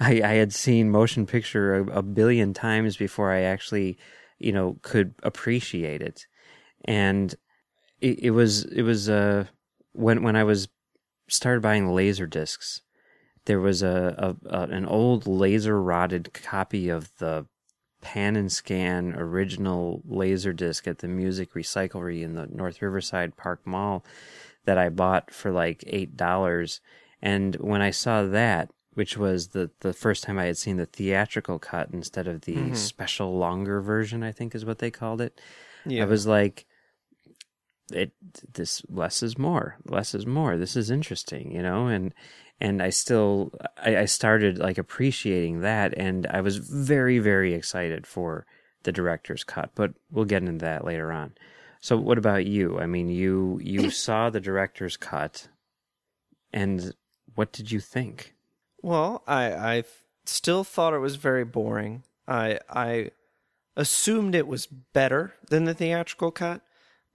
I, 0.00 0.22
I 0.22 0.34
had 0.34 0.52
seen 0.52 0.90
motion 0.90 1.26
picture 1.26 1.74
a, 1.74 1.98
a 1.98 2.02
billion 2.02 2.54
times 2.54 2.96
before 2.96 3.32
I 3.32 3.42
actually, 3.42 3.98
you 4.38 4.52
know, 4.52 4.78
could 4.82 5.14
appreciate 5.22 6.02
it. 6.02 6.26
And 6.84 7.34
it, 8.00 8.18
it 8.20 8.30
was 8.30 8.64
it 8.64 8.82
was 8.82 9.08
uh 9.08 9.44
when 9.92 10.22
when 10.22 10.36
I 10.36 10.44
was 10.44 10.68
started 11.28 11.60
buying 11.60 11.92
laser 11.92 12.26
discs, 12.26 12.82
there 13.44 13.60
was 13.60 13.82
a, 13.82 14.36
a, 14.46 14.56
a 14.56 14.62
an 14.68 14.86
old 14.86 15.26
laser 15.26 15.80
rotted 15.82 16.32
copy 16.32 16.88
of 16.88 17.10
the 17.18 17.46
pan 18.00 18.36
and 18.36 18.50
scan 18.52 19.14
original 19.16 20.02
laser 20.06 20.52
disc 20.52 20.86
at 20.86 20.98
the 20.98 21.08
music 21.08 21.52
recyclery 21.54 22.22
in 22.22 22.34
the 22.34 22.46
North 22.46 22.80
Riverside 22.80 23.36
Park 23.36 23.66
Mall 23.66 24.04
that 24.68 24.76
I 24.76 24.90
bought 24.90 25.30
for 25.30 25.50
like 25.50 25.82
eight 25.86 26.14
dollars. 26.14 26.82
And 27.22 27.54
when 27.56 27.80
I 27.80 27.90
saw 27.90 28.24
that, 28.24 28.70
which 28.92 29.16
was 29.16 29.48
the 29.48 29.70
the 29.80 29.94
first 29.94 30.24
time 30.24 30.38
I 30.38 30.44
had 30.44 30.58
seen 30.58 30.76
the 30.76 30.84
theatrical 30.84 31.58
cut 31.58 31.88
instead 31.90 32.28
of 32.28 32.42
the 32.42 32.54
mm-hmm. 32.54 32.74
special 32.74 33.38
longer 33.38 33.80
version, 33.80 34.22
I 34.22 34.30
think 34.30 34.54
is 34.54 34.66
what 34.66 34.78
they 34.78 34.90
called 34.90 35.22
it. 35.22 35.40
Yeah. 35.86 36.02
I 36.02 36.04
was 36.04 36.26
like, 36.26 36.66
it 37.90 38.12
this 38.52 38.82
less 38.90 39.22
is 39.22 39.38
more, 39.38 39.78
less 39.86 40.14
is 40.14 40.26
more. 40.26 40.58
This 40.58 40.76
is 40.76 40.90
interesting, 40.90 41.50
you 41.50 41.62
know, 41.62 41.86
and 41.86 42.12
and 42.60 42.82
I 42.82 42.90
still 42.90 43.54
I, 43.82 43.96
I 43.96 44.04
started 44.04 44.58
like 44.58 44.76
appreciating 44.76 45.62
that, 45.62 45.94
and 45.96 46.26
I 46.26 46.42
was 46.42 46.58
very 46.58 47.20
very 47.20 47.54
excited 47.54 48.06
for 48.06 48.44
the 48.82 48.92
director's 48.92 49.44
cut. 49.44 49.70
But 49.74 49.94
we'll 50.10 50.26
get 50.26 50.42
into 50.42 50.62
that 50.62 50.84
later 50.84 51.10
on. 51.10 51.32
So, 51.80 51.96
what 51.96 52.18
about 52.18 52.46
you? 52.46 52.78
I 52.78 52.86
mean, 52.86 53.08
you 53.08 53.60
you 53.62 53.90
saw 54.06 54.30
the 54.30 54.40
director's 54.40 54.96
cut, 54.96 55.48
and 56.52 56.94
what 57.34 57.52
did 57.52 57.70
you 57.70 57.80
think? 57.80 58.34
Well, 58.82 59.22
I 59.26 59.52
I 59.52 59.84
still 60.24 60.64
thought 60.64 60.94
it 60.94 60.98
was 60.98 61.16
very 61.16 61.44
boring. 61.44 62.04
I 62.26 62.60
I 62.68 63.10
assumed 63.76 64.34
it 64.34 64.46
was 64.46 64.66
better 64.66 65.34
than 65.48 65.64
the 65.64 65.74
theatrical 65.74 66.30
cut, 66.30 66.62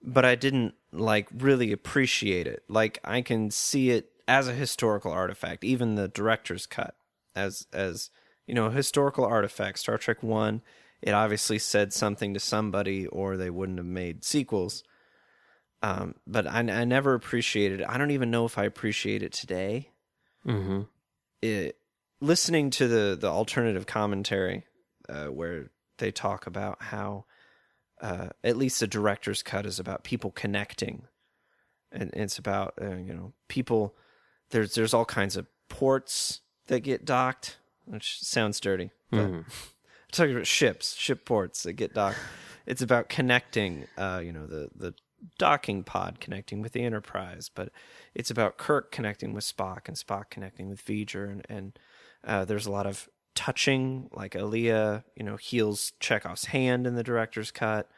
but 0.02 0.26
I 0.26 0.36
didn't 0.36 0.76
like 0.92 1.28
really 1.34 1.72
appreciate 1.72 2.48
it. 2.48 2.64
Like 2.70 3.00
I 3.04 3.22
can 3.22 3.52
see 3.52 3.90
it 3.90 4.10
as 4.28 4.48
a 4.48 4.54
historical 4.54 5.12
artifact, 5.12 5.64
even 5.64 5.96
the 5.96 6.08
director's 6.08 6.66
cut 6.66 6.96
as 7.36 7.68
as 7.74 8.10
you 8.48 8.54
know, 8.54 8.66
a 8.68 8.72
historical 8.72 9.26
artifact. 9.26 9.80
Star 9.80 9.98
Trek 9.98 10.22
1, 10.22 10.62
it 11.04 11.14
obviously 11.14 11.60
said 11.60 11.92
something 11.94 12.34
to 12.34 12.40
somebody 12.40 13.06
or 13.08 13.38
they 13.38 13.50
wouldn't 13.50 13.78
have 13.78 13.86
made 13.86 14.24
sequels. 14.24 14.84
Um, 15.82 16.16
but 16.26 16.48
I, 16.48 16.60
I 16.60 16.86
never 16.86 17.14
appreciated 17.14 17.82
it. 17.82 17.88
I 17.90 17.98
don't 17.98 18.12
even 18.12 18.32
know 18.32 18.46
if 18.46 18.58
I 18.58 18.64
appreciate 18.64 19.22
it 19.22 19.34
today 19.34 19.90
Mm-hmm. 20.48 20.82
it, 21.42 21.78
listening 22.20 22.70
to 22.72 22.88
the 22.88 23.18
the 23.20 23.28
alternative 23.30 23.86
commentary 23.86 24.66
uh, 25.08 25.28
where 25.28 25.70
they 26.00 26.12
talk 26.12 26.48
about 26.48 26.82
how 26.82 27.24
uh, 28.02 28.30
at 28.44 28.58
least 28.58 28.82
the 28.82 28.88
director's 28.88 29.42
cut 29.42 29.66
is 29.66 29.80
about 29.80 30.04
people 30.04 30.32
connecting 30.32 31.04
and 31.94 32.10
it's 32.14 32.38
about 32.38 32.74
uh, 32.82 32.96
you 32.96 33.14
know 33.14 33.32
people 33.48 33.96
there's 34.50 34.76
there's 34.76 34.94
all 34.94 35.06
kinds 35.06 35.38
of 35.38 35.46
ports 35.70 36.42
that 36.68 36.82
get 36.82 37.06
docked 37.06 37.58
which 37.86 38.20
sounds 38.22 38.60
dirty 38.60 38.92
but 39.10 39.20
I'm 39.20 39.46
talking 40.14 40.34
about 40.34 40.48
ships 40.48 40.96
ship 40.96 41.26
ports 41.26 41.64
that 41.64 41.74
get 41.74 41.94
docked 41.94 42.20
it's 42.66 42.82
about 42.82 43.10
connecting 43.10 43.86
uh, 43.98 44.22
you 44.24 44.32
know 44.32 44.46
the 44.46 44.70
the 44.76 44.94
docking 45.38 45.84
pod 45.84 46.20
connecting 46.20 46.62
with 46.62 46.74
the 46.74 46.84
enterprise 46.84 47.50
but 47.54 47.70
it's 48.14 48.32
about 48.32 48.58
kirk 48.58 48.92
connecting 48.92 49.34
with 49.34 49.44
spock 49.44 49.88
and 49.88 49.98
spock 49.98 50.30
connecting 50.30 50.68
with 50.70 50.84
v'ger 50.86 51.32
and, 51.32 51.46
and 51.50 51.80
uh, 52.26 52.46
there's 52.46 52.66
a 52.66 52.72
lot 52.72 52.86
of 52.86 53.10
touching 53.36 54.10
like 54.14 54.36
Ilia, 54.36 55.04
you 55.16 55.24
know 55.24 55.38
heals 55.38 55.94
chekhov's 56.00 56.46
hand 56.46 56.86
in 56.86 56.96
the 56.96 57.04
director's 57.04 57.52
cut 57.52 57.90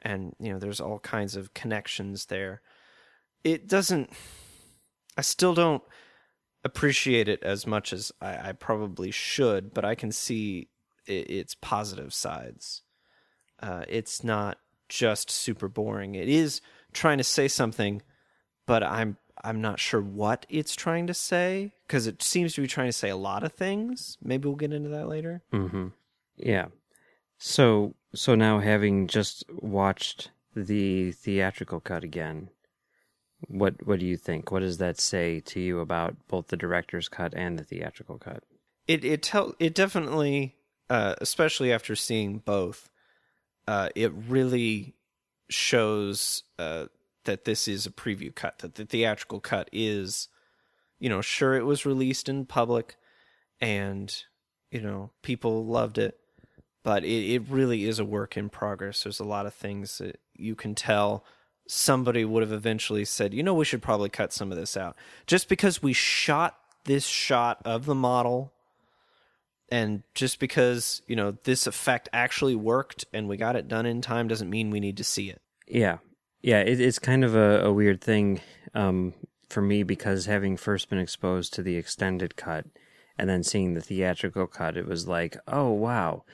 and 0.00 0.34
you 0.38 0.52
know 0.52 0.58
there's 0.58 0.80
all 0.80 0.98
kinds 1.00 1.36
of 1.36 1.52
connections 1.52 2.26
there. 2.26 2.62
It 3.44 3.68
doesn't 3.68 4.10
i 5.16 5.22
still 5.22 5.54
don't 5.54 5.82
appreciate 6.64 7.28
it 7.28 7.42
as 7.42 7.66
much 7.66 7.92
as 7.92 8.12
i, 8.20 8.50
I 8.50 8.52
probably 8.52 9.10
should 9.10 9.72
but 9.74 9.84
i 9.84 9.94
can 9.94 10.12
see 10.12 10.68
its 11.10 11.54
positive 11.54 12.12
sides 12.14 12.82
uh, 13.62 13.84
it's 13.88 14.24
not 14.24 14.58
just 14.88 15.30
super 15.30 15.68
boring 15.68 16.14
it 16.14 16.28
is 16.28 16.60
trying 16.92 17.18
to 17.18 17.24
say 17.24 17.46
something 17.46 18.02
but 18.66 18.82
i'm 18.82 19.16
i'm 19.44 19.60
not 19.60 19.78
sure 19.78 20.00
what 20.00 20.46
it's 20.48 20.74
trying 20.74 21.06
to 21.06 21.14
say 21.14 21.72
because 21.86 22.06
it 22.06 22.22
seems 22.22 22.54
to 22.54 22.60
be 22.60 22.66
trying 22.66 22.88
to 22.88 22.92
say 22.92 23.08
a 23.08 23.16
lot 23.16 23.44
of 23.44 23.52
things 23.52 24.18
maybe 24.22 24.46
we'll 24.48 24.56
get 24.56 24.72
into 24.72 24.88
that 24.88 25.08
later 25.08 25.42
Mm-hmm. 25.52 25.88
Yeah. 26.36 26.66
So 27.38 27.94
so 28.14 28.34
now 28.34 28.58
having 28.60 29.06
just 29.06 29.44
watched 29.50 30.30
the 30.56 31.12
theatrical 31.12 31.80
cut 31.80 32.02
again, 32.02 32.48
what 33.46 33.86
what 33.86 34.00
do 34.00 34.06
you 34.06 34.16
think? 34.16 34.50
What 34.50 34.60
does 34.60 34.78
that 34.78 34.98
say 34.98 35.40
to 35.40 35.60
you 35.60 35.80
about 35.80 36.16
both 36.28 36.48
the 36.48 36.56
director's 36.56 37.08
cut 37.08 37.34
and 37.34 37.58
the 37.58 37.64
theatrical 37.64 38.18
cut? 38.18 38.42
it 38.88 39.04
it 39.04 39.22
tell 39.22 39.54
it 39.58 39.74
definitely 39.74 40.56
uh 40.90 41.14
especially 41.20 41.72
after 41.72 41.96
seeing 41.96 42.38
both 42.38 42.90
uh 43.66 43.88
it 43.94 44.12
really 44.28 44.94
shows 45.48 46.42
uh 46.58 46.86
that 47.24 47.44
this 47.44 47.66
is 47.66 47.86
a 47.86 47.90
preview 47.90 48.34
cut 48.34 48.58
that 48.58 48.74
the 48.74 48.84
theatrical 48.84 49.40
cut 49.40 49.68
is 49.72 50.28
you 50.98 51.08
know 51.08 51.22
sure 51.22 51.54
it 51.54 51.64
was 51.64 51.86
released 51.86 52.28
in 52.28 52.44
public 52.44 52.96
and 53.60 54.24
you 54.70 54.80
know, 54.80 55.10
people 55.22 55.64
loved 55.64 55.98
it, 55.98 56.18
but 56.82 57.04
it, 57.04 57.34
it 57.34 57.42
really 57.48 57.84
is 57.84 57.98
a 57.98 58.04
work 58.04 58.36
in 58.36 58.48
progress. 58.48 59.02
There's 59.02 59.20
a 59.20 59.24
lot 59.24 59.46
of 59.46 59.54
things 59.54 59.98
that 59.98 60.20
you 60.36 60.54
can 60.54 60.74
tell 60.74 61.24
somebody 61.66 62.24
would 62.24 62.42
have 62.42 62.52
eventually 62.52 63.04
said, 63.04 63.34
you 63.34 63.42
know, 63.42 63.54
we 63.54 63.64
should 63.64 63.82
probably 63.82 64.08
cut 64.08 64.32
some 64.32 64.50
of 64.50 64.58
this 64.58 64.76
out. 64.76 64.96
Just 65.26 65.48
because 65.48 65.82
we 65.82 65.92
shot 65.92 66.56
this 66.84 67.06
shot 67.06 67.60
of 67.64 67.84
the 67.84 67.94
model 67.94 68.52
and 69.70 70.02
just 70.14 70.40
because, 70.40 71.02
you 71.06 71.16
know, 71.16 71.32
this 71.44 71.66
effect 71.66 72.08
actually 72.12 72.56
worked 72.56 73.04
and 73.12 73.28
we 73.28 73.36
got 73.36 73.56
it 73.56 73.68
done 73.68 73.86
in 73.86 74.00
time 74.00 74.28
doesn't 74.28 74.50
mean 74.50 74.70
we 74.70 74.80
need 74.80 74.96
to 74.96 75.04
see 75.04 75.30
it. 75.30 75.40
Yeah, 75.66 75.98
yeah, 76.42 76.60
it, 76.60 76.80
it's 76.80 76.98
kind 76.98 77.24
of 77.24 77.34
a, 77.34 77.66
a 77.66 77.72
weird 77.72 78.00
thing 78.00 78.40
um, 78.74 79.14
for 79.48 79.62
me 79.62 79.82
because 79.82 80.26
having 80.26 80.56
first 80.56 80.88
been 80.88 80.98
exposed 80.98 81.54
to 81.54 81.62
the 81.62 81.76
extended 81.76 82.36
cut 82.36 82.66
and 83.18 83.28
then 83.28 83.42
seeing 83.42 83.74
the 83.74 83.80
theatrical 83.80 84.46
cut, 84.46 84.76
it 84.76 84.86
was 84.86 85.06
like, 85.06 85.36
oh 85.46 85.70
wow, 85.70 86.24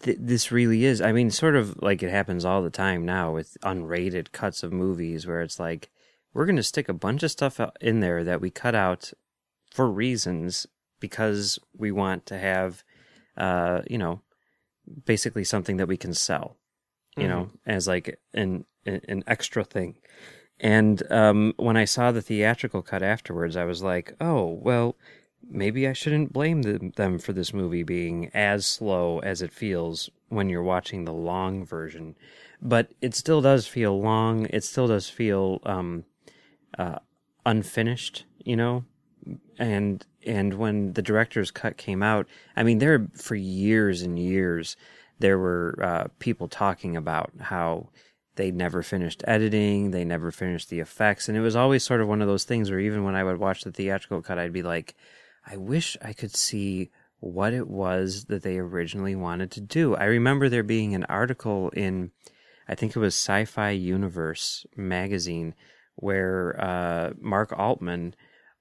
th- 0.00 0.18
this 0.20 0.50
really 0.50 0.84
is. 0.84 1.00
I 1.00 1.12
mean, 1.12 1.30
sort 1.30 1.56
of 1.56 1.80
like 1.82 2.02
it 2.02 2.10
happens 2.10 2.44
all 2.44 2.62
the 2.62 2.70
time 2.70 3.04
now 3.04 3.32
with 3.32 3.56
unrated 3.62 4.32
cuts 4.32 4.62
of 4.62 4.72
movies 4.72 5.26
where 5.26 5.42
it's 5.42 5.60
like 5.60 5.90
we're 6.32 6.46
going 6.46 6.56
to 6.56 6.62
stick 6.62 6.88
a 6.88 6.94
bunch 6.94 7.22
of 7.22 7.30
stuff 7.30 7.60
in 7.80 8.00
there 8.00 8.24
that 8.24 8.40
we 8.40 8.50
cut 8.50 8.74
out 8.74 9.12
for 9.70 9.90
reasons 9.90 10.66
because 11.00 11.58
we 11.76 11.92
want 11.92 12.26
to 12.26 12.38
have, 12.38 12.82
uh, 13.36 13.82
you 13.88 13.98
know, 13.98 14.22
basically 15.04 15.44
something 15.44 15.76
that 15.76 15.88
we 15.88 15.96
can 15.96 16.14
sell, 16.14 16.56
you 17.16 17.28
know, 17.28 17.50
as 17.66 17.88
like 17.88 18.18
an 18.34 18.64
an 18.84 19.24
extra 19.26 19.64
thing. 19.64 19.96
And 20.60 21.02
um, 21.10 21.52
when 21.56 21.76
I 21.76 21.84
saw 21.84 22.12
the 22.12 22.22
theatrical 22.22 22.82
cut 22.82 23.02
afterwards, 23.02 23.56
I 23.56 23.64
was 23.64 23.82
like, 23.82 24.14
oh 24.20 24.58
well, 24.62 24.96
maybe 25.48 25.86
I 25.86 25.92
shouldn't 25.92 26.32
blame 26.32 26.62
them, 26.62 26.92
them 26.96 27.18
for 27.18 27.32
this 27.32 27.52
movie 27.52 27.82
being 27.82 28.30
as 28.32 28.66
slow 28.66 29.18
as 29.20 29.42
it 29.42 29.52
feels 29.52 30.10
when 30.28 30.48
you're 30.48 30.62
watching 30.62 31.04
the 31.04 31.12
long 31.12 31.64
version. 31.64 32.16
But 32.62 32.92
it 33.00 33.14
still 33.14 33.42
does 33.42 33.66
feel 33.66 34.00
long. 34.00 34.46
It 34.50 34.64
still 34.64 34.88
does 34.88 35.10
feel 35.10 35.60
um, 35.64 36.04
uh, 36.78 37.00
unfinished, 37.44 38.24
you 38.44 38.56
know. 38.56 38.84
And 39.58 40.04
and 40.24 40.54
when 40.54 40.92
the 40.92 41.02
director's 41.02 41.50
cut 41.50 41.76
came 41.76 42.02
out, 42.02 42.26
I 42.56 42.62
mean, 42.62 42.78
there 42.78 43.06
for 43.14 43.34
years 43.34 44.02
and 44.02 44.18
years 44.18 44.76
there 45.18 45.38
were 45.38 45.78
uh, 45.82 46.08
people 46.18 46.48
talking 46.48 46.96
about 46.96 47.30
how 47.40 47.88
they 48.34 48.50
never 48.50 48.82
finished 48.82 49.24
editing, 49.26 49.90
they 49.90 50.04
never 50.04 50.30
finished 50.30 50.68
the 50.68 50.80
effects, 50.80 51.28
and 51.28 51.38
it 51.38 51.40
was 51.40 51.56
always 51.56 51.82
sort 51.82 52.02
of 52.02 52.08
one 52.08 52.20
of 52.20 52.28
those 52.28 52.44
things 52.44 52.70
where 52.70 52.80
even 52.80 53.02
when 53.02 53.14
I 53.14 53.24
would 53.24 53.38
watch 53.38 53.62
the 53.62 53.72
theatrical 53.72 54.20
cut, 54.20 54.38
I'd 54.38 54.52
be 54.52 54.62
like, 54.62 54.94
I 55.46 55.56
wish 55.56 55.96
I 56.02 56.12
could 56.12 56.34
see 56.34 56.90
what 57.20 57.54
it 57.54 57.66
was 57.66 58.26
that 58.26 58.42
they 58.42 58.58
originally 58.58 59.16
wanted 59.16 59.50
to 59.52 59.60
do. 59.60 59.94
I 59.94 60.04
remember 60.04 60.48
there 60.48 60.62
being 60.62 60.94
an 60.94 61.04
article 61.04 61.70
in, 61.70 62.10
I 62.68 62.74
think 62.74 62.94
it 62.94 63.00
was 63.00 63.14
Sci-Fi 63.14 63.70
Universe 63.70 64.66
magazine, 64.76 65.54
where 65.94 66.60
uh, 66.60 67.12
Mark 67.18 67.58
Altman 67.58 68.14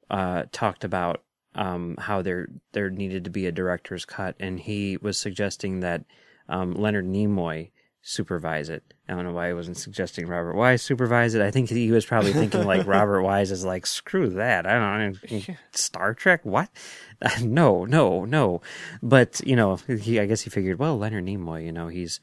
uh, 0.10 0.44
talked 0.52 0.84
about 0.84 1.24
um, 1.56 1.96
how 1.98 2.22
there 2.22 2.48
there 2.74 2.90
needed 2.90 3.24
to 3.24 3.30
be 3.30 3.46
a 3.46 3.52
director's 3.52 4.06
cut, 4.06 4.36
and 4.40 4.60
he 4.60 4.98
was 4.98 5.18
suggesting 5.18 5.80
that 5.82 6.04
um, 6.50 6.74
Leonard 6.74 7.06
Nimoy 7.06 7.72
supervise 8.08 8.70
it. 8.70 8.84
I 9.10 9.14
don't 9.14 9.24
know 9.24 9.32
why 9.32 9.48
he 9.48 9.54
wasn't 9.54 9.78
suggesting 9.78 10.28
Robert 10.28 10.56
Wise 10.56 10.84
supervise 10.84 11.34
it. 11.34 11.42
I 11.42 11.50
think 11.50 11.70
he 11.70 11.92
was 11.92 12.06
probably 12.06 12.34
thinking 12.34 12.64
like 12.64 12.86
Robert 12.88 13.24
Wise 13.24 13.50
is 13.50 13.66
like, 13.66 13.88
screw 13.88 14.30
that. 14.30 14.68
I 14.68 14.74
don't 14.74 15.32
know. 15.32 15.56
Star 15.72 16.14
Trek? 16.14 16.42
What? 16.46 16.70
no, 17.42 17.84
no, 17.86 18.24
no. 18.24 18.62
But, 19.02 19.42
you 19.46 19.56
know, 19.56 19.78
he, 19.88 20.20
I 20.20 20.28
guess 20.28 20.42
he 20.42 20.52
figured, 20.52 20.78
well, 20.78 21.00
Leonard 21.00 21.26
Nimoy, 21.26 21.66
you 21.66 21.72
know, 21.72 21.88
he's 21.88 22.20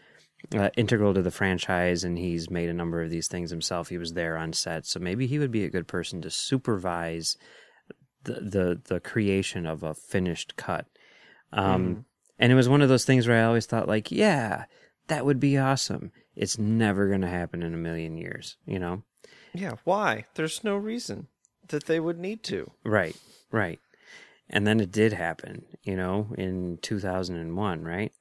uh, 0.56 0.70
integral 0.76 1.14
to 1.14 1.22
the 1.22 1.32
franchise 1.32 2.04
and 2.04 2.16
he's 2.16 2.48
made 2.48 2.68
a 2.68 2.74
number 2.74 3.02
of 3.02 3.10
these 3.10 3.26
things 3.26 3.50
himself. 3.50 3.88
He 3.88 3.98
was 3.98 4.12
there 4.12 4.36
on 4.36 4.52
set. 4.52 4.86
So 4.86 5.00
maybe 5.00 5.26
he 5.26 5.40
would 5.40 5.50
be 5.50 5.64
a 5.64 5.70
good 5.70 5.88
person 5.88 6.22
to 6.22 6.30
supervise 6.30 7.36
the, 8.24 8.34
the, 8.34 8.80
the 8.84 9.00
creation 9.00 9.66
of 9.66 9.82
a 9.82 9.94
finished 9.94 10.56
cut. 10.56 10.86
Um, 11.52 12.06
and 12.38 12.50
it 12.50 12.54
was 12.54 12.68
one 12.68 12.82
of 12.82 12.88
those 12.88 13.04
things 13.04 13.28
where 13.28 13.42
I 13.42 13.46
always 13.46 13.66
thought 13.66 13.88
like, 13.88 14.10
yeah, 14.10 14.64
that 15.08 15.24
would 15.24 15.40
be 15.40 15.58
awesome. 15.58 16.12
It's 16.34 16.58
never 16.58 17.08
going 17.08 17.20
to 17.20 17.28
happen 17.28 17.62
in 17.62 17.74
a 17.74 17.78
million 17.78 18.16
years, 18.16 18.56
you 18.66 18.78
know? 18.78 19.02
Yeah, 19.52 19.74
why? 19.84 20.24
There's 20.34 20.64
no 20.64 20.76
reason 20.76 21.28
that 21.68 21.86
they 21.86 22.00
would 22.00 22.18
need 22.18 22.42
to. 22.44 22.70
Right, 22.84 23.16
right. 23.50 23.78
And 24.48 24.66
then 24.66 24.80
it 24.80 24.90
did 24.90 25.12
happen, 25.12 25.64
you 25.82 25.96
know, 25.96 26.28
in 26.36 26.78
2001, 26.82 27.84
right? 27.84 28.12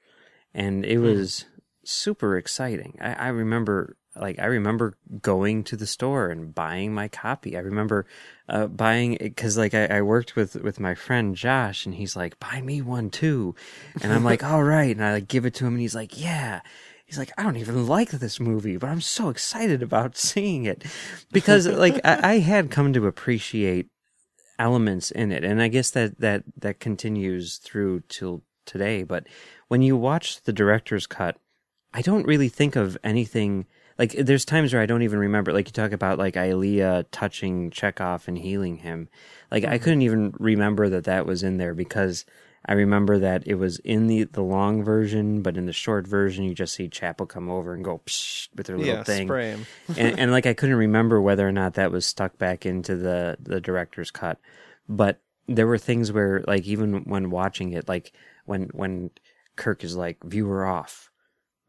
And 0.53 0.85
it 0.85 0.99
was 0.99 1.45
super 1.83 2.37
exciting. 2.37 2.97
I, 3.01 3.13
I 3.13 3.27
remember, 3.29 3.97
like, 4.15 4.39
I 4.39 4.45
remember 4.45 4.97
going 5.21 5.63
to 5.65 5.77
the 5.77 5.87
store 5.87 6.29
and 6.29 6.53
buying 6.53 6.93
my 6.93 7.07
copy. 7.07 7.55
I 7.55 7.61
remember 7.61 8.05
uh, 8.49 8.67
buying 8.67 9.13
it 9.13 9.19
because, 9.19 9.57
like, 9.57 9.73
I, 9.73 9.85
I 9.85 10.01
worked 10.01 10.35
with 10.35 10.55
with 10.55 10.79
my 10.79 10.95
friend 10.95 11.35
Josh, 11.35 11.85
and 11.85 11.95
he's 11.95 12.15
like, 12.15 12.39
"Buy 12.39 12.61
me 12.61 12.81
one 12.81 13.09
too," 13.09 13.55
and 14.01 14.11
I'm 14.11 14.23
like, 14.23 14.43
"All 14.51 14.63
right," 14.63 14.95
and 14.95 15.03
I 15.03 15.13
like 15.13 15.27
give 15.27 15.45
it 15.45 15.53
to 15.55 15.65
him, 15.65 15.73
and 15.73 15.81
he's 15.81 15.95
like, 15.95 16.19
"Yeah." 16.19 16.61
He's 17.05 17.17
like, 17.17 17.33
I 17.37 17.43
don't 17.43 17.57
even 17.57 17.87
like 17.87 18.11
this 18.11 18.39
movie, 18.39 18.77
but 18.77 18.89
I'm 18.89 19.01
so 19.01 19.27
excited 19.27 19.83
about 19.83 20.15
seeing 20.29 20.63
it 20.63 20.85
because, 21.33 21.67
like, 21.67 21.99
I, 22.05 22.35
I 22.35 22.39
had 22.39 22.71
come 22.71 22.93
to 22.93 23.05
appreciate 23.05 23.89
elements 24.57 25.11
in 25.11 25.33
it, 25.33 25.43
and 25.43 25.61
I 25.61 25.67
guess 25.67 25.89
that 25.91 26.19
that 26.21 26.43
that 26.57 26.79
continues 26.79 27.57
through 27.57 28.03
till 28.07 28.43
today. 28.65 29.03
But 29.03 29.27
when 29.67 29.81
you 29.81 29.97
watch 29.97 30.43
the 30.43 30.53
director's 30.53 31.07
cut, 31.07 31.37
I 31.93 32.01
don't 32.01 32.27
really 32.27 32.49
think 32.49 32.75
of 32.75 32.97
anything. 33.03 33.65
Like, 34.01 34.13
there's 34.13 34.45
times 34.45 34.73
where 34.73 34.81
I 34.81 34.87
don't 34.87 35.03
even 35.03 35.19
remember. 35.19 35.53
Like, 35.53 35.67
you 35.67 35.73
talk 35.73 35.91
about 35.91 36.17
like 36.17 36.35
Ilia 36.35 37.05
touching 37.11 37.69
Chekhov 37.69 38.27
and 38.27 38.35
healing 38.35 38.77
him. 38.77 39.09
Like, 39.51 39.63
I 39.63 39.75
mm-hmm. 39.75 39.83
couldn't 39.83 40.01
even 40.01 40.33
remember 40.39 40.89
that 40.89 41.03
that 41.03 41.27
was 41.27 41.43
in 41.43 41.57
there 41.57 41.75
because 41.75 42.25
I 42.65 42.73
remember 42.73 43.19
that 43.19 43.47
it 43.47 43.55
was 43.55 43.79
in 43.79 44.07
the 44.07 44.23
the 44.23 44.41
long 44.41 44.83
version, 44.83 45.41
but 45.41 45.57
in 45.57 45.65
the 45.65 45.73
short 45.73 46.07
version, 46.07 46.45
you 46.45 46.53
just 46.53 46.75
see 46.75 46.87
Chapel 46.87 47.25
come 47.25 47.49
over 47.49 47.73
and 47.73 47.83
go 47.83 48.01
Psh, 48.05 48.49
with 48.55 48.67
her 48.67 48.77
little 48.77 48.95
Yeah, 48.95 49.03
thing 49.03 49.27
spray 49.27 49.51
him. 49.51 49.65
and, 49.97 50.19
and 50.19 50.31
like 50.31 50.45
I 50.45 50.53
couldn't 50.53 50.75
remember 50.75 51.21
whether 51.21 51.47
or 51.47 51.51
not 51.51 51.73
that 51.75 51.91
was 51.91 52.05
stuck 52.05 52.37
back 52.37 52.65
into 52.65 52.95
the 52.95 53.37
the 53.39 53.61
director's 53.61 54.11
cut, 54.11 54.39
but 54.87 55.21
there 55.47 55.67
were 55.67 55.77
things 55.77 56.11
where 56.11 56.43
like 56.47 56.65
even 56.65 57.03
when 57.05 57.29
watching 57.29 57.73
it, 57.73 57.87
like 57.87 58.13
when 58.45 58.69
when 58.73 59.09
Kirk 59.55 59.83
is 59.83 59.95
like 59.95 60.23
viewer 60.23 60.65
off, 60.65 61.10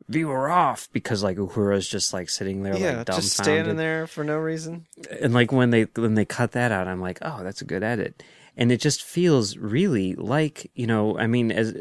viewer 0.08 0.50
off, 0.50 0.88
because 0.92 1.22
like 1.22 1.36
Uhura's 1.36 1.88
just 1.88 2.12
like 2.12 2.28
sitting 2.28 2.62
there 2.62 2.76
yeah, 2.76 2.98
like 2.98 3.06
just 3.06 3.32
standing 3.32 3.76
there 3.76 4.06
for 4.06 4.24
no 4.24 4.38
reason. 4.38 4.86
and 5.20 5.34
like 5.34 5.52
when 5.52 5.70
they 5.70 5.82
when 5.94 6.14
they 6.14 6.24
cut 6.24 6.52
that 6.52 6.72
out, 6.72 6.88
I'm 6.88 7.00
like, 7.00 7.18
oh, 7.22 7.42
that's 7.42 7.62
a 7.62 7.66
good 7.66 7.82
edit, 7.82 8.22
and 8.56 8.72
it 8.72 8.80
just 8.80 9.02
feels 9.02 9.56
really 9.56 10.14
like 10.14 10.70
you 10.74 10.86
know, 10.86 11.18
I 11.18 11.26
mean, 11.26 11.52
as 11.52 11.74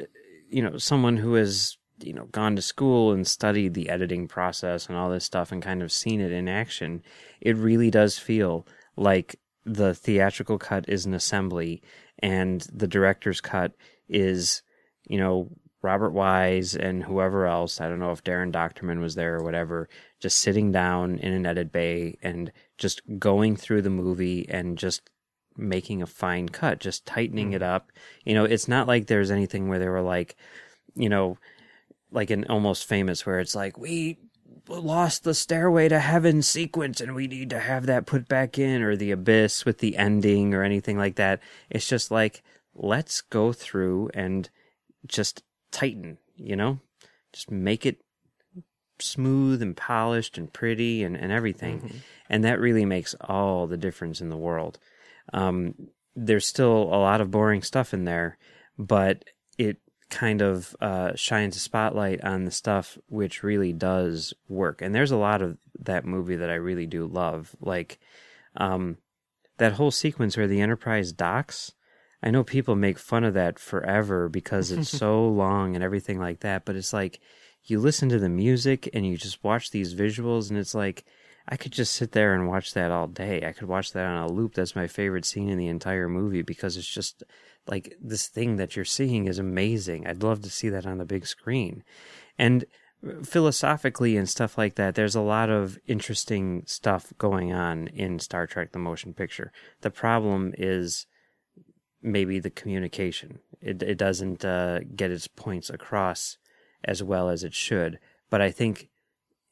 you 0.49 0.61
know, 0.61 0.77
someone 0.77 1.17
who 1.17 1.35
has 1.35 1.77
you 1.99 2.13
know 2.13 2.25
gone 2.25 2.55
to 2.55 2.61
school 2.61 3.11
and 3.11 3.27
studied 3.27 3.73
the 3.73 3.89
editing 3.89 4.27
process 4.27 4.87
and 4.87 4.97
all 4.97 5.09
this 5.09 5.25
stuff 5.25 5.51
and 5.51 5.61
kind 5.61 5.81
of 5.81 5.91
seen 5.91 6.21
it 6.21 6.31
in 6.31 6.47
action, 6.47 7.03
it 7.39 7.55
really 7.57 7.91
does 7.91 8.17
feel 8.17 8.67
like 8.95 9.39
the 9.65 9.93
theatrical 9.93 10.57
cut 10.57 10.87
is 10.87 11.05
an 11.05 11.13
assembly 11.13 11.81
and 12.19 12.61
the 12.73 12.87
director's 12.87 13.41
cut 13.41 13.73
is 14.09 14.61
you 15.07 15.17
know 15.17 15.49
Robert 15.81 16.11
Wise 16.11 16.75
and 16.75 17.03
whoever 17.03 17.47
else, 17.47 17.81
I 17.81 17.89
don't 17.89 17.99
know 17.99 18.11
if 18.11 18.23
Daren 18.23 18.51
Dochterman 18.51 19.01
was 19.01 19.15
there 19.15 19.37
or 19.37 19.43
whatever, 19.43 19.89
just 20.19 20.39
sitting 20.39 20.71
down 20.71 21.17
in 21.17 21.33
an 21.33 21.45
edit 21.45 21.71
bay 21.71 22.17
and 22.21 22.51
just 22.77 23.01
going 23.17 23.55
through 23.55 23.81
the 23.81 23.89
movie 23.89 24.47
and 24.47 24.77
just 24.77 25.09
making 25.57 26.01
a 26.01 26.07
fine 26.07 26.49
cut, 26.49 26.79
just 26.79 27.05
tightening 27.05 27.49
hmm. 27.49 27.55
it 27.55 27.63
up. 27.63 27.91
You 28.25 28.33
know, 28.33 28.45
it's 28.45 28.67
not 28.67 28.87
like 28.87 29.07
there's 29.07 29.31
anything 29.31 29.67
where 29.67 29.79
they 29.79 29.89
were 29.89 30.01
like, 30.01 30.35
you 30.95 31.09
know, 31.09 31.37
like 32.11 32.29
an 32.29 32.45
almost 32.49 32.85
famous 32.85 33.25
where 33.25 33.39
it's 33.39 33.55
like, 33.55 33.77
we 33.77 34.19
lost 34.67 35.23
the 35.23 35.33
stairway 35.33 35.89
to 35.89 35.99
heaven 35.99 36.41
sequence 36.41 37.01
and 37.01 37.15
we 37.15 37.27
need 37.27 37.49
to 37.49 37.59
have 37.59 37.85
that 37.87 38.05
put 38.05 38.27
back 38.27 38.59
in 38.59 38.81
or 38.81 38.95
the 38.95 39.11
abyss 39.11 39.65
with 39.65 39.79
the 39.79 39.97
ending 39.97 40.53
or 40.53 40.63
anything 40.63 40.97
like 40.97 41.15
that. 41.15 41.39
It's 41.69 41.87
just 41.87 42.11
like, 42.11 42.43
let's 42.75 43.21
go 43.21 43.51
through 43.51 44.09
and 44.13 44.49
just 45.07 45.43
tighten, 45.71 46.17
you 46.35 46.55
know, 46.55 46.79
just 47.33 47.49
make 47.51 47.85
it 47.85 48.01
smooth 48.99 49.61
and 49.61 49.75
polished 49.75 50.37
and 50.37 50.51
pretty 50.53 51.03
and, 51.03 51.15
and 51.17 51.31
everything. 51.31 51.79
And 52.29 52.43
that 52.43 52.59
really 52.59 52.85
makes 52.85 53.15
all 53.21 53.67
the 53.67 53.77
difference 53.77 54.21
in 54.21 54.29
the 54.29 54.37
world. 54.37 54.79
Um, 55.33 55.75
there's 56.15 56.45
still 56.45 56.83
a 56.83 56.99
lot 56.99 57.21
of 57.21 57.31
boring 57.31 57.61
stuff 57.63 57.93
in 57.93 58.05
there, 58.05 58.37
but 58.77 59.25
it 59.57 59.77
kind 60.09 60.41
of 60.41 60.75
uh, 60.81 61.15
shines 61.15 61.55
a 61.55 61.59
spotlight 61.59 62.21
on 62.23 62.43
the 62.43 62.51
stuff 62.51 62.97
which 63.07 63.43
really 63.43 63.73
does 63.73 64.33
work. 64.49 64.81
And 64.81 64.93
there's 64.93 65.11
a 65.11 65.17
lot 65.17 65.41
of 65.41 65.57
that 65.79 66.05
movie 66.05 66.35
that 66.35 66.49
I 66.49 66.55
really 66.55 66.85
do 66.85 67.07
love. 67.07 67.55
Like 67.61 67.97
um, 68.57 68.97
that 69.57 69.73
whole 69.73 69.91
sequence 69.91 70.35
where 70.37 70.47
the 70.47 70.61
Enterprise 70.61 71.11
docks. 71.11 71.71
I 72.23 72.29
know 72.29 72.43
people 72.43 72.75
make 72.75 72.99
fun 72.99 73.23
of 73.23 73.33
that 73.33 73.59
forever 73.59 74.29
because 74.29 74.71
it's 74.71 74.89
so 74.97 75.27
long 75.27 75.75
and 75.75 75.83
everything 75.83 76.19
like 76.19 76.41
that, 76.41 76.65
but 76.65 76.75
it's 76.75 76.93
like 76.93 77.19
you 77.63 77.79
listen 77.79 78.09
to 78.09 78.19
the 78.19 78.29
music 78.29 78.89
and 78.93 79.05
you 79.05 79.17
just 79.17 79.43
watch 79.43 79.71
these 79.71 79.95
visuals 79.95 80.49
and 80.49 80.57
it's 80.57 80.75
like 80.75 81.05
I 81.47 81.57
could 81.57 81.71
just 81.71 81.93
sit 81.95 82.11
there 82.11 82.33
and 82.33 82.47
watch 82.47 82.73
that 82.73 82.91
all 82.91 83.07
day. 83.07 83.45
I 83.45 83.51
could 83.51 83.67
watch 83.67 83.93
that 83.93 84.05
on 84.05 84.29
a 84.29 84.31
loop. 84.31 84.53
That's 84.53 84.75
my 84.75 84.87
favorite 84.87 85.25
scene 85.25 85.49
in 85.49 85.57
the 85.57 85.67
entire 85.67 86.07
movie 86.07 86.43
because 86.43 86.77
it's 86.77 86.87
just 86.87 87.23
like 87.67 87.95
this 88.01 88.27
thing 88.27 88.57
that 88.57 88.75
you're 88.75 88.85
seeing 88.85 89.27
is 89.27 89.39
amazing. 89.39 90.07
I'd 90.07 90.23
love 90.23 90.41
to 90.43 90.49
see 90.49 90.69
that 90.69 90.85
on 90.85 90.97
the 90.97 91.05
big 91.05 91.25
screen. 91.25 91.83
And 92.37 92.65
uh, 93.05 93.23
philosophically 93.23 94.17
and 94.17 94.29
stuff 94.29 94.57
like 94.57 94.75
that, 94.75 94.95
there's 94.95 95.15
a 95.15 95.21
lot 95.21 95.49
of 95.49 95.77
interesting 95.87 96.63
stuff 96.67 97.11
going 97.17 97.51
on 97.51 97.87
in 97.87 98.19
Star 98.19 98.45
Trek 98.47 98.71
the 98.71 98.79
motion 98.79 99.13
picture. 99.13 99.51
The 99.81 99.91
problem 99.91 100.53
is 100.57 101.05
maybe 102.01 102.39
the 102.39 102.49
communication. 102.49 103.39
It 103.61 103.81
it 103.83 103.97
doesn't 103.97 104.43
uh, 104.43 104.79
get 104.95 105.11
its 105.11 105.27
points 105.27 105.69
across 105.69 106.37
as 106.83 107.03
well 107.03 107.29
as 107.29 107.43
it 107.43 107.53
should. 107.53 107.99
But 108.29 108.41
I 108.41 108.51
think 108.51 108.89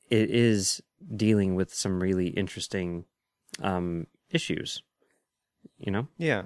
it 0.10 0.30
is 0.32 0.82
dealing 1.16 1.56
with 1.56 1.74
some 1.74 2.02
really 2.02 2.30
interesting 2.30 3.06
um, 3.62 4.08
issues. 4.30 4.82
You 5.78 5.92
know? 5.92 6.08
Yeah. 6.18 6.44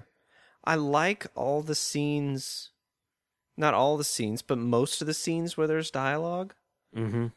I 0.64 0.76
like 0.76 1.28
all 1.36 1.62
the 1.62 1.76
scenes, 1.76 2.72
not 3.58 3.74
all 3.74 3.98
the 3.98 4.04
scenes, 4.04 4.42
but 4.42 4.58
most 4.58 5.02
of 5.02 5.08
the 5.08 5.14
scenes 5.14 5.58
where 5.58 5.68
there's 5.68 5.92
dialogue. 5.92 6.54
Mm-hmm. 6.96 7.28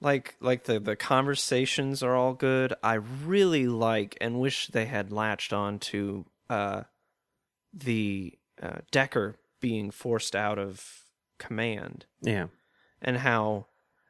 Like 0.00 0.36
like 0.40 0.64
the 0.64 0.80
the 0.80 0.96
conversations 0.96 2.02
are 2.02 2.14
all 2.14 2.34
good. 2.34 2.74
I 2.82 2.94
really 2.94 3.66
like 3.66 4.18
and 4.20 4.40
wish 4.40 4.66
they 4.68 4.86
had 4.86 5.12
latched 5.12 5.52
on 5.52 5.78
to 5.80 6.26
uh 6.50 6.82
the 7.74 8.34
uh, 8.62 8.78
Decker 8.90 9.36
being 9.60 9.90
forced 9.90 10.36
out 10.36 10.58
of 10.58 11.04
command 11.38 12.06
Yeah. 12.20 12.46
and 13.02 13.18
how 13.18 13.66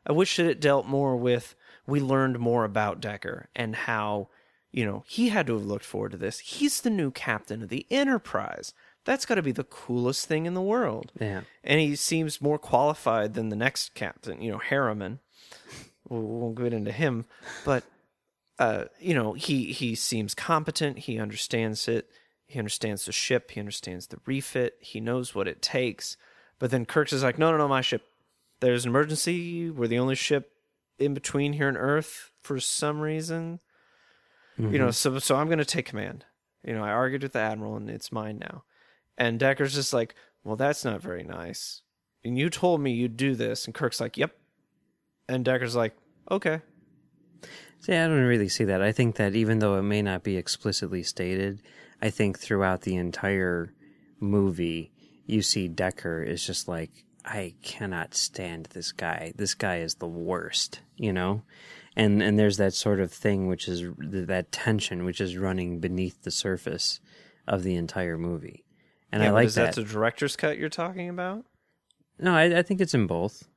I 0.07 0.13
wish 0.13 0.37
that 0.37 0.47
it 0.47 0.61
dealt 0.61 0.87
more 0.87 1.17
with 1.17 1.55
we 1.87 2.01
learned 2.01 2.39
more 2.39 2.65
about 2.65 3.01
Decker 3.01 3.49
and 3.57 3.75
how 3.75 4.29
you 4.73 4.85
know 4.85 5.05
he 5.07 5.29
had 5.31 5.47
to 5.47 5.55
have 5.55 5.65
looked 5.67 5.85
forward 5.85 6.13
to 6.13 6.19
this. 6.19 6.39
He's 6.41 6.81
the 6.81 6.91
new 6.91 7.11
captain 7.11 7.63
of 7.63 7.69
the 7.71 7.87
Enterprise. 7.91 8.75
That's 9.05 9.27
got 9.27 9.35
to 9.37 9.43
be 9.43 9.53
the 9.53 9.65
coolest 9.65 10.27
thing 10.27 10.47
in 10.47 10.55
the 10.55 10.63
world. 10.63 11.13
Yeah. 11.21 11.43
And 11.63 11.79
he 11.81 11.95
seems 11.95 12.41
more 12.41 12.59
qualified 12.59 13.35
than 13.35 13.51
the 13.51 13.57
next 13.57 13.95
captain, 13.95 14.41
you 14.41 14.51
know, 14.51 14.59
Harriman. 14.59 15.21
We 16.09 16.19
won't 16.21 16.57
get 16.57 16.73
into 16.73 16.93
him, 16.93 17.25
but 17.65 17.85
uh, 18.59 18.85
you 19.01 19.15
know, 19.15 19.33
he 19.35 19.73
he 19.73 19.95
seems 19.95 20.35
competent. 20.35 20.99
He 21.01 21.19
understands 21.19 21.89
it. 21.89 22.09
He 22.55 22.61
understands 22.61 23.05
the 23.05 23.11
ship. 23.11 23.51
He 23.51 23.59
understands 23.59 24.07
the 24.07 24.19
refit. 24.27 24.77
He 24.79 25.01
knows 25.01 25.35
what 25.35 25.49
it 25.49 25.61
takes. 25.61 26.17
But 26.61 26.71
then 26.71 26.87
Kirk's 26.87 27.13
is 27.13 27.25
like, 27.25 27.37
no, 27.37 27.51
no, 27.51 27.57
no, 27.57 27.67
my 27.67 27.81
ship. 27.81 28.05
There's 28.61 28.85
an 28.85 28.91
emergency. 28.91 29.71
We're 29.71 29.89
the 29.89 29.99
only 29.99 30.15
ship 30.15 30.53
in 30.97 31.15
between 31.15 31.55
here 31.55 31.67
and 31.67 31.77
Earth 31.77 32.31
for 32.43 32.61
some 32.61 33.01
reason. 33.01 33.59
You 34.57 34.79
know, 34.79 34.85
mm-hmm. 34.85 34.91
so 34.93 35.19
so 35.19 35.35
I'm 35.35 35.49
going 35.49 35.59
to 35.59 35.65
take 35.65 35.87
command. 35.87 36.27
You 36.63 36.75
know, 36.75 36.85
I 36.85 36.91
argued 36.91 37.25
with 37.25 37.33
the 37.33 37.41
admiral, 37.41 37.75
and 37.75 37.91
it's 37.91 38.13
mine 38.13 38.39
now. 38.39 38.63
And 39.19 39.41
Decker's 39.41 39.75
just 39.75 39.93
like, 39.93 40.15
well, 40.45 40.55
that's 40.55 40.85
not 40.85 41.03
very 41.03 41.25
nice. 41.25 41.83
And 42.25 42.39
you 42.39 42.51
told 42.51 42.81
me 42.81 42.93
you'd 42.93 43.17
do 43.17 43.35
this. 43.35 43.65
And 43.65 43.75
Kirk's 43.75 44.01
like, 44.01 44.17
yep. 44.17 44.31
And 45.29 45.45
Decker's 45.45 45.75
like, 45.75 45.97
okay. 46.31 46.61
See, 47.81 47.95
I 47.95 48.07
don't 48.07 48.23
really 48.23 48.49
see 48.49 48.63
that. 48.63 48.81
I 48.81 48.93
think 48.93 49.17
that 49.17 49.35
even 49.35 49.59
though 49.59 49.77
it 49.77 49.83
may 49.83 50.03
not 50.03 50.23
be 50.23 50.37
explicitly 50.37 51.03
stated, 51.03 51.61
I 52.05 52.11
think 52.11 52.39
throughout 52.39 52.83
the 52.83 52.97
entire 52.97 53.73
movie, 54.21 54.93
you 55.25 55.41
see 55.41 55.69
Decker 55.69 56.23
is 56.23 56.47
just 56.47 56.69
like, 56.69 56.91
I 57.25 57.55
cannot 57.63 58.15
stand 58.15 58.67
this 58.67 58.93
guy. 58.93 59.33
This 59.37 59.55
guy 59.55 59.79
is 59.79 59.95
the 59.95 60.07
worst, 60.07 60.83
you 60.97 61.15
know? 61.15 61.45
And 61.97 62.23
and 62.23 62.39
there's 62.39 62.59
that 62.59 62.75
sort 62.75 63.01
of 63.01 63.11
thing 63.11 63.47
which 63.47 63.69
is 63.69 63.85
that 63.99 64.53
tension 64.53 65.05
which 65.07 65.19
is 65.19 65.39
running 65.39 65.81
beneath 65.81 66.25
the 66.25 66.31
surface 66.31 67.01
of 67.49 67.63
the 67.63 67.77
entire 67.77 68.19
movie. 68.19 68.67
And 69.11 69.23
Yeah, 69.23 69.31
I 69.31 69.33
like 69.33 69.47
is 69.47 69.55
that. 69.55 69.75
the 69.75 69.85
director's 69.85 70.37
cut 70.37 70.59
you're 70.59 70.69
talking 70.69 71.09
about? 71.09 71.47
No, 72.19 72.35
I, 72.35 72.59
I 72.59 72.63
think 72.63 72.83
it's 72.83 72.95
in 72.95 73.07
both. 73.07 73.49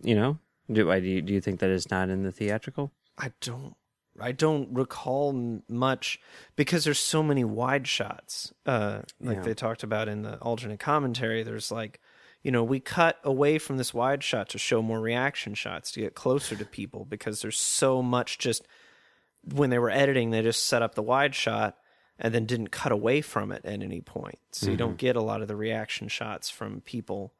You 0.00 0.14
know? 0.14 0.38
Do 0.72 0.90
I 0.90 1.00
do 1.00 1.06
you, 1.06 1.20
do 1.20 1.34
you 1.34 1.42
think 1.42 1.60
that 1.60 1.68
it's 1.68 1.90
not 1.90 2.08
in 2.08 2.22
the 2.22 2.32
theatrical? 2.32 2.92
I 3.18 3.32
don't. 3.42 3.74
I 4.20 4.32
don't 4.32 4.68
recall 4.72 5.30
m- 5.30 5.62
much 5.68 6.20
because 6.56 6.84
there's 6.84 6.98
so 6.98 7.22
many 7.22 7.44
wide 7.44 7.86
shots. 7.86 8.52
Uh, 8.66 9.02
like 9.20 9.38
Yeah. 9.38 9.42
they 9.42 9.54
talked 9.54 9.82
about 9.82 10.08
in 10.08 10.22
the 10.22 10.36
alternate 10.38 10.80
commentary. 10.80 11.42
There's 11.42 11.70
like, 11.70 12.00
you 12.42 12.50
know, 12.50 12.62
we 12.64 12.80
cut 12.80 13.18
away 13.24 13.58
from 13.58 13.76
this 13.76 13.92
wide 13.94 14.22
shot 14.22 14.48
to 14.50 14.58
show 14.58 14.80
more 14.82 15.00
reaction 15.00 15.54
shots 15.54 15.90
to 15.92 16.00
get 16.00 16.14
closer 16.14 16.54
to 16.56 16.64
people 16.64 17.04
because 17.04 17.42
there's 17.42 17.58
so 17.58 18.02
much 18.02 18.38
just 18.38 18.66
when 19.52 19.70
they 19.70 19.78
were 19.78 19.90
editing, 19.90 20.30
they 20.30 20.42
just 20.42 20.64
set 20.66 20.82
up 20.82 20.94
the 20.94 21.02
wide 21.02 21.34
shot 21.34 21.76
and 22.18 22.34
then 22.34 22.44
didn't 22.46 22.68
cut 22.70 22.90
away 22.92 23.20
from 23.20 23.52
it 23.52 23.64
at 23.64 23.80
any 23.82 24.00
point. 24.00 24.38
So 24.52 24.70
you 24.70 24.76
don't 24.76 24.96
get 24.96 25.14
a 25.16 25.22
lot 25.22 25.40
of 25.42 25.48
the 25.48 25.54
reaction 25.56 26.08
shots 26.08 26.50
from 26.50 26.80
people. 26.80 27.32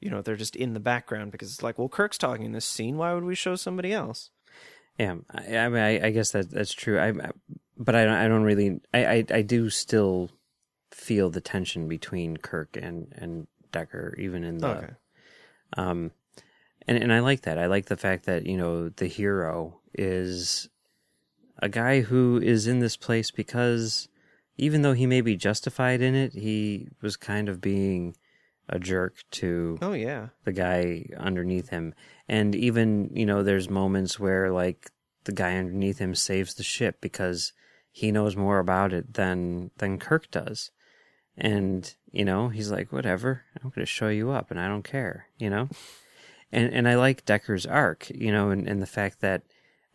You 0.00 0.10
know, 0.10 0.22
they're 0.22 0.36
just 0.36 0.54
in 0.54 0.74
the 0.74 0.80
background 0.80 1.32
because 1.32 1.50
it's 1.52 1.62
like, 1.62 1.78
well, 1.78 1.88
Kirk's 1.88 2.18
talking 2.18 2.44
in 2.46 2.52
this 2.52 2.66
scene. 2.66 2.96
Why 2.96 3.12
would 3.14 3.24
we 3.24 3.34
show 3.34 3.56
somebody 3.56 3.92
else? 3.92 4.30
Yeah, 4.98 5.16
I, 5.30 5.56
I 5.56 5.68
mean, 5.68 5.80
I, 5.82 6.06
I 6.06 6.10
guess 6.10 6.30
that 6.32 6.50
that's 6.50 6.72
true. 6.72 6.98
I, 6.98 7.08
I- 7.08 7.30
but 7.76 7.96
I 7.96 8.04
don't, 8.04 8.14
I 8.14 8.28
don't 8.28 8.44
really, 8.44 8.80
I, 8.92 9.04
I, 9.06 9.24
I 9.30 9.42
do 9.42 9.68
still 9.68 10.30
feel 10.92 11.28
the 11.28 11.40
tension 11.40 11.88
between 11.88 12.36
Kirk 12.36 12.76
and 12.80 13.12
and 13.16 13.48
Decker, 13.72 14.14
even 14.16 14.44
in 14.44 14.58
the, 14.58 14.66
Okay. 14.68 14.92
um, 15.76 16.12
and 16.86 16.96
and 16.96 17.12
I 17.12 17.18
like 17.18 17.40
that. 17.42 17.58
I 17.58 17.66
like 17.66 17.86
the 17.86 17.96
fact 17.96 18.26
that 18.26 18.46
you 18.46 18.56
know 18.56 18.90
the 18.90 19.08
hero 19.08 19.80
is 19.92 20.68
a 21.60 21.68
guy 21.68 22.02
who 22.02 22.38
is 22.40 22.68
in 22.68 22.78
this 22.78 22.96
place 22.96 23.32
because 23.32 24.08
even 24.56 24.82
though 24.82 24.92
he 24.92 25.06
may 25.06 25.20
be 25.20 25.36
justified 25.36 26.00
in 26.00 26.14
it, 26.14 26.32
he 26.34 26.86
was 27.02 27.16
kind 27.16 27.48
of 27.48 27.60
being 27.60 28.14
a 28.68 28.78
jerk 28.78 29.14
to 29.32 29.78
Oh 29.82 29.92
yeah. 29.92 30.28
the 30.44 30.52
guy 30.52 31.06
underneath 31.18 31.68
him. 31.68 31.94
And 32.28 32.54
even, 32.54 33.10
you 33.12 33.26
know, 33.26 33.42
there's 33.42 33.68
moments 33.68 34.18
where 34.18 34.50
like 34.50 34.90
the 35.24 35.32
guy 35.32 35.56
underneath 35.56 35.98
him 35.98 36.14
saves 36.14 36.54
the 36.54 36.62
ship 36.62 37.00
because 37.00 37.52
he 37.90 38.10
knows 38.10 38.36
more 38.36 38.58
about 38.58 38.92
it 38.92 39.14
than 39.14 39.70
than 39.78 39.98
Kirk 39.98 40.30
does. 40.30 40.70
And, 41.36 41.92
you 42.12 42.24
know, 42.24 42.48
he's 42.48 42.70
like, 42.70 42.92
whatever, 42.92 43.42
I'm 43.56 43.70
going 43.70 43.84
to 43.84 43.86
show 43.86 44.08
you 44.08 44.30
up 44.30 44.50
and 44.50 44.60
I 44.60 44.68
don't 44.68 44.84
care, 44.84 45.26
you 45.38 45.50
know? 45.50 45.68
And 46.52 46.72
and 46.72 46.86
I 46.86 46.94
like 46.94 47.24
Decker's 47.24 47.66
arc, 47.66 48.08
you 48.10 48.30
know, 48.30 48.50
and, 48.50 48.68
and 48.68 48.80
the 48.80 48.86
fact 48.86 49.20
that 49.22 49.42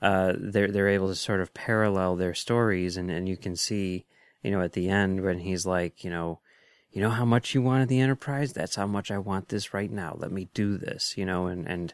uh, 0.02 0.34
they're 0.38 0.70
they're 0.70 0.90
able 0.90 1.08
to 1.08 1.16
sort 1.16 1.40
of 1.40 1.54
parallel 1.54 2.18
their 2.18 2.34
stories, 2.34 2.98
and, 2.98 3.10
and 3.10 3.30
you 3.30 3.38
can 3.38 3.56
see, 3.56 4.06
you 4.44 4.52
know, 4.52 4.60
at 4.60 4.74
the 4.74 4.90
end 4.90 5.22
when 5.22 5.40
he's 5.40 5.66
like, 5.66 6.04
you 6.04 6.10
know, 6.10 6.42
you 6.92 7.02
know 7.02 7.10
how 7.10 7.26
much 7.26 7.54
you 7.54 7.62
wanted 7.62 7.88
the 7.88 8.00
Enterprise, 8.00 8.54
that's 8.54 8.76
how 8.76 8.88
much 8.88 9.12
I 9.12 9.18
want 9.18 9.50
this 9.50 9.74
right 9.74 9.92
now. 9.92 10.16
Let 10.18 10.32
me 10.32 10.50
do 10.54 10.78
this, 10.78 11.18
you 11.18 11.26
know, 11.26 11.48
and 11.48 11.68
and 11.68 11.94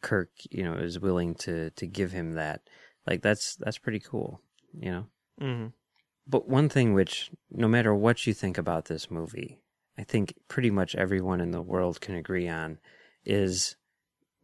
Kirk, 0.00 0.30
you 0.50 0.64
know, 0.64 0.74
is 0.74 0.98
willing 0.98 1.34
to 1.36 1.70
to 1.70 1.86
give 1.86 2.12
him 2.12 2.32
that. 2.32 2.62
Like 3.06 3.22
that's 3.22 3.56
that's 3.56 3.78
pretty 3.78 4.00
cool, 4.00 4.40
you 4.78 4.90
know. 4.90 5.06
Mm-hmm. 5.40 5.66
But 6.26 6.48
one 6.48 6.68
thing 6.68 6.92
which, 6.94 7.30
no 7.50 7.68
matter 7.68 7.94
what 7.94 8.26
you 8.26 8.34
think 8.34 8.58
about 8.58 8.86
this 8.86 9.10
movie, 9.10 9.60
I 9.98 10.04
think 10.04 10.34
pretty 10.48 10.70
much 10.70 10.94
everyone 10.94 11.40
in 11.40 11.50
the 11.50 11.62
world 11.62 12.00
can 12.00 12.14
agree 12.14 12.48
on 12.48 12.78
is 13.24 13.76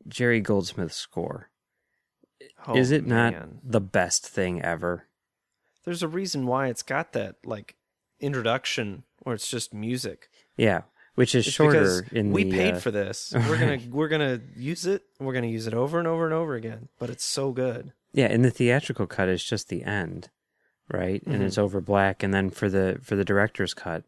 Jerry 0.07 0.41
Goldsmith's 0.41 0.97
score. 0.97 1.51
is 2.75 2.91
it 2.91 3.07
not 3.07 3.35
the 3.63 3.81
best 3.81 4.27
thing 4.27 4.63
ever? 4.63 5.07
There's 5.85 6.03
a 6.03 6.09
reason 6.09 6.47
why 6.47 6.69
it's 6.69 6.83
got 6.83 7.13
that 7.13 7.37
like 7.45 7.77
introduction 8.21 9.05
where 9.23 9.35
it's 9.35 9.49
just 9.49 9.73
music. 9.75 10.29
Yeah, 10.57 10.83
which 11.15 11.35
is 11.35 11.47
It's 11.47 11.55
shorter 11.57 12.07
in 12.13 12.33
we 12.33 12.45
the. 12.45 12.51
paid 12.53 12.75
uh, 12.75 12.79
for 12.79 12.91
this. 12.91 13.33
We're 13.35 13.59
gonna 13.59 13.79
we're 13.91 14.09
gonna 14.09 14.41
use 14.57 14.87
it. 14.87 15.03
We're 15.19 15.33
gonna 15.35 15.47
use 15.49 15.67
it 15.67 15.75
over 15.75 15.99
and 15.99 16.09
over 16.09 16.25
and 16.25 16.35
over 16.35 16.55
again. 16.55 16.89
But 16.99 17.11
it's 17.11 17.25
so 17.25 17.53
good. 17.53 17.93
Yeah, 18.13 18.29
in 18.29 18.43
the 18.43 18.51
theatrical 18.51 19.07
cut, 19.07 19.29
it's 19.29 19.45
just 19.45 19.69
the 19.69 19.85
end, 19.85 20.31
right? 20.91 21.23
And 21.27 21.43
it's 21.43 21.59
over 21.59 21.81
black. 21.81 22.23
And 22.23 22.33
then 22.33 22.51
for 22.51 22.69
the 22.69 22.99
for 23.03 23.17
the 23.17 23.25
director's 23.25 23.75
cut, 23.75 24.05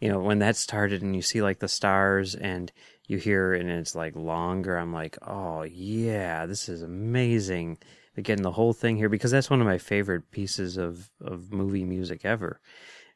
you 0.00 0.08
know, 0.08 0.20
when 0.20 0.38
that 0.40 0.56
started 0.56 1.02
and 1.02 1.16
you 1.16 1.22
see 1.22 1.42
like 1.42 1.58
the 1.60 1.68
stars 1.68 2.34
and 2.34 2.70
you 3.06 3.16
hear 3.16 3.54
and 3.54 3.70
it's 3.70 3.94
like 3.94 4.14
longer, 4.14 4.76
I'm 4.76 4.92
like, 4.92 5.16
oh 5.26 5.62
yeah, 5.62 6.44
this 6.46 6.68
is 6.68 6.82
amazing. 6.82 7.78
Getting 8.20 8.42
the 8.42 8.50
whole 8.50 8.72
thing 8.72 8.96
here 8.96 9.08
because 9.08 9.30
that's 9.30 9.48
one 9.48 9.60
of 9.60 9.66
my 9.66 9.78
favorite 9.78 10.32
pieces 10.32 10.76
of 10.76 11.08
of 11.20 11.52
movie 11.52 11.84
music 11.84 12.24
ever. 12.24 12.60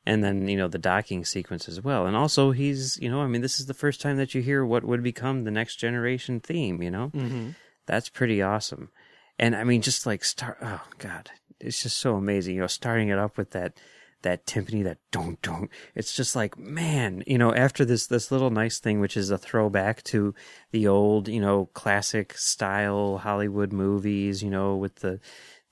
And 0.04 0.24
then 0.24 0.48
you 0.48 0.56
know 0.56 0.66
the 0.68 0.78
docking 0.78 1.24
sequence 1.24 1.68
as 1.68 1.80
well. 1.80 2.06
And 2.06 2.16
also 2.16 2.50
he's 2.50 2.98
you 3.00 3.08
know 3.10 3.20
I 3.22 3.26
mean 3.28 3.40
this 3.40 3.60
is 3.60 3.66
the 3.66 3.74
first 3.74 4.00
time 4.00 4.16
that 4.16 4.34
you 4.34 4.42
hear 4.42 4.64
what 4.64 4.84
would 4.84 5.02
become 5.02 5.44
the 5.44 5.50
next 5.50 5.76
generation 5.76 6.40
theme. 6.40 6.82
You 6.82 6.90
know, 6.90 7.10
Mm-hmm. 7.14 7.50
that's 7.86 8.08
pretty 8.08 8.42
awesome. 8.42 8.90
And 9.38 9.54
I 9.56 9.64
mean, 9.64 9.80
just 9.82 10.04
like 10.06 10.24
start, 10.24 10.58
oh 10.60 10.82
god, 10.98 11.30
it's 11.60 11.82
just 11.82 11.98
so 11.98 12.16
amazing. 12.16 12.56
You 12.56 12.62
know, 12.62 12.66
starting 12.66 13.08
it 13.10 13.18
up 13.18 13.36
with 13.36 13.50
that 13.52 13.78
that 14.22 14.46
timpani, 14.46 14.84
that 14.84 14.98
don't 15.10 15.40
don't. 15.42 15.68
It's 15.94 16.14
just 16.14 16.36
like 16.36 16.56
man, 16.58 17.22
you 17.26 17.38
know, 17.38 17.54
after 17.54 17.84
this 17.84 18.06
this 18.08 18.30
little 18.30 18.50
nice 18.50 18.78
thing, 18.80 19.00
which 19.00 19.16
is 19.16 19.30
a 19.30 19.38
throwback 19.38 20.02
to 20.04 20.34
the 20.72 20.86
old, 20.88 21.28
you 21.28 21.40
know, 21.40 21.66
classic 21.74 22.36
style 22.36 23.18
Hollywood 23.18 23.72
movies, 23.72 24.42
you 24.42 24.50
know, 24.50 24.76
with 24.76 24.96
the 24.96 25.20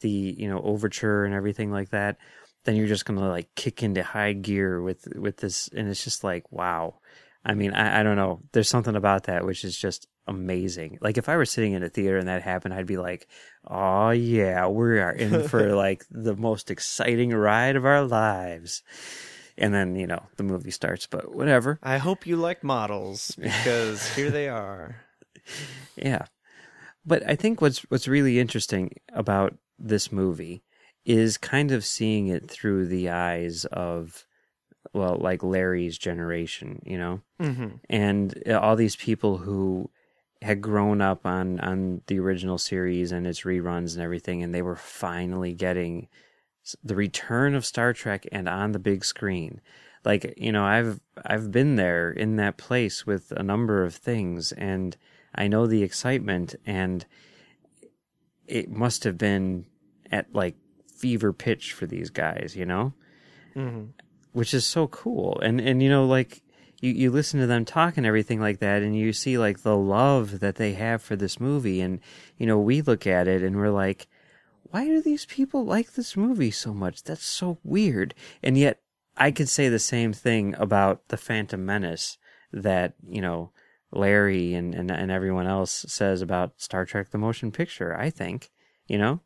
the 0.01 0.09
you 0.09 0.49
know 0.49 0.61
overture 0.63 1.25
and 1.25 1.35
everything 1.35 1.71
like 1.71 1.91
that. 1.91 2.17
Then 2.65 2.77
you're 2.77 2.87
just 2.87 3.05
gonna 3.05 3.29
like 3.29 3.55
kick 3.55 3.83
into 3.83 4.03
high 4.03 4.33
gear 4.33 4.83
with 4.83 5.09
with 5.17 5.39
this, 5.39 5.69
and 5.69 5.89
it's 5.89 6.05
just 6.05 6.25
like 6.25 6.51
wow. 6.51 7.01
I 7.45 7.55
mean, 7.55 7.73
I, 7.73 8.01
I 8.01 8.03
don't 8.03 8.17
know. 8.17 8.41
There's 8.53 8.69
something 8.69 8.97
about 8.97 9.25
that 9.25 9.47
which 9.47 9.65
is 9.65 9.77
just 9.77 10.07
amazing. 10.27 10.99
Like 11.01 11.19
if 11.19 11.29
I 11.29 11.37
were 11.37 11.45
sitting 11.45 11.73
in 11.73 11.83
a 11.83 11.89
theater 11.89 12.19
and 12.19 12.29
that 12.29 12.43
happened, 12.43 12.75
I'd 12.75 12.87
be 12.87 12.97
like, 12.97 13.29
"Oh 13.67 14.11
yeah, 14.11 14.67
we 14.69 15.01
are 15.01 15.13
in 15.13 15.43
for 15.49 15.75
like 15.75 16.05
the 16.11 16.37
most 16.37 16.71
exciting 16.71 17.31
ride 17.31 17.77
of 17.77 17.85
our 17.85 18.03
lives." 18.05 18.83
And 19.59 19.75
then 19.75 19.97
you 19.97 20.07
know 20.07 20.23
the 20.37 20.43
movie 20.43 20.71
starts, 20.71 21.07
but 21.07 21.35
whatever. 21.35 21.79
I 21.83 21.99
hope 21.99 22.27
you 22.27 22.37
like 22.37 22.65
models 22.65 23.35
because 23.39 24.09
here 24.15 24.31
they 24.31 24.49
are. 24.49 24.97
Yeah, 25.97 26.27
but 27.05 27.29
I 27.29 27.37
think 27.37 27.61
what's 27.61 27.81
what's 27.91 28.09
really 28.09 28.39
interesting 28.39 28.97
about 29.13 29.55
this 29.79 30.13
movie 30.13 30.63
is 31.05 31.39
kind 31.39 31.73
of 31.73 31.85
seeing 31.85 32.29
it 32.29 32.51
through 32.51 32.87
the 32.87 33.09
eyes 33.11 33.65
of 33.67 34.27
well, 34.93 35.19
like 35.21 35.43
Larry's 35.43 35.99
generation, 35.99 36.81
you 36.85 36.99
know, 36.99 37.21
Mm-hmm. 37.41 37.69
and 37.89 38.43
uh, 38.49 38.59
all 38.59 38.77
these 38.77 38.97
people 38.97 39.39
who 39.39 39.91
had 40.43 40.61
grown 40.61 41.01
up 41.01 41.27
on 41.27 41.61
on 41.61 42.01
the 42.07 42.19
original 42.19 42.59
series 42.59 43.13
and 43.13 43.27
its 43.27 43.43
reruns 43.43 43.95
and 43.95 44.03
everything, 44.03 44.43
and 44.43 44.55
they 44.55 44.63
were 44.63 44.77
finally 44.77 45.55
getting 45.55 46.09
the 46.85 46.95
return 46.95 47.55
of 47.55 47.65
Star 47.65 47.93
Trek 47.93 48.27
and 48.33 48.49
on 48.49 48.73
the 48.73 48.79
big 48.79 49.05
screen. 49.05 49.61
Like 50.05 50.35
you 50.37 50.51
know, 50.53 50.65
I've 50.65 51.01
I've 51.25 51.51
been 51.51 51.77
there 51.77 52.11
in 52.11 52.37
that 52.37 52.57
place 52.57 53.07
with 53.07 53.33
a 53.33 53.43
number 53.43 53.85
of 53.85 53.95
things, 53.95 54.53
and 54.53 54.97
I 55.35 55.47
know 55.47 55.67
the 55.67 55.83
excitement, 55.83 56.55
and 56.67 57.05
it 58.47 58.71
must 58.71 59.05
have 59.05 59.17
been 59.19 59.67
at 60.11 60.35
like 60.35 60.57
fever 61.01 61.33
pitch 61.33 61.73
for 61.73 61.87
these 61.87 62.11
guys, 62.11 62.55
you 62.57 62.67
know 62.67 62.93
Mm-hmm. 63.57 63.87
which 64.33 64.55
is 64.55 64.65
so 64.65 64.87
cool. 64.87 65.41
And 65.41 65.61
and 65.61 65.83
you 65.83 65.89
know, 65.89 66.07
like 66.07 66.43
you, 66.81 66.93
you 66.93 67.11
listen 67.11 67.41
to 67.41 67.47
them 67.49 67.65
talk 67.65 67.97
and 67.97 68.07
everything 68.07 68.41
like 68.41 68.61
that, 68.61 68.83
and 68.83 68.97
you 68.97 69.13
see 69.13 69.37
like 69.39 69.63
the 69.63 69.77
love 69.77 70.39
that 70.39 70.55
they 70.55 70.75
have 70.75 71.03
for 71.03 71.17
this 71.17 71.41
movie, 71.41 71.81
and 71.81 71.99
you 72.39 72.47
know, 72.47 72.59
we 72.59 72.81
look 72.81 73.07
at 73.07 73.27
it 73.27 73.43
and 73.43 73.57
we're 73.57 73.71
like, 73.85 74.07
why 74.71 74.85
do 74.87 75.03
these 75.03 75.27
people 75.27 75.65
like 75.65 75.95
this 75.95 76.17
movie 76.17 76.53
so 76.53 76.73
much? 76.73 77.03
That's 77.03 77.25
so 77.25 77.59
weird. 77.65 78.15
And 78.41 78.57
yet, 78.57 78.81
I 79.17 79.33
could 79.33 79.49
say 79.49 79.69
the 79.69 79.81
same 79.81 80.13
thing 80.13 80.55
about 80.57 81.09
the 81.09 81.17
Phantom 81.17 81.65
Menace 81.65 82.19
that 82.53 82.95
you 83.09 83.21
know. 83.21 83.51
Larry 83.93 84.55
and, 84.55 84.73
and 84.73 84.89
and 84.89 85.11
everyone 85.11 85.49
else 85.49 85.85
says 85.89 86.23
about 86.23 86.61
Star 86.61 86.85
Trek 86.87 87.11
the 87.11 87.19
motion 87.19 87.51
picture, 87.51 87.93
I 87.99 88.09
think, 88.11 88.53
you 88.87 88.97
know? 88.97 89.19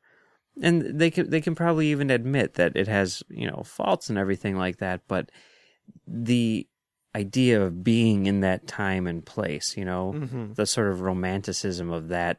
And 0.62 1.01
they 1.01 1.11
can 1.11 1.31
they 1.31 1.40
can 1.40 1.55
probably 1.55 1.88
even 1.88 2.11
admit 2.11 2.55
that 2.55 2.77
it 2.77 2.87
has 2.88 3.23
you 3.29 3.47
know 3.51 3.62
faults 3.64 4.09
and 4.09 4.17
everything 4.19 4.57
like 4.57 4.79
that 4.79 5.01
but 5.09 5.31
the 6.07 6.67
idea 7.14 7.62
of 7.62 7.85
being 7.85 8.27
in 8.27 8.40
that 8.40 8.67
time 8.67 9.07
and 9.07 9.25
place 9.25 9.77
you 9.77 9.85
know 9.85 10.12
Mm-hmm. 10.14 10.53
the 10.55 10.67
sort 10.67 10.88
of 10.90 11.01
romanticism 11.01 11.90
of 11.90 12.09
that 12.09 12.38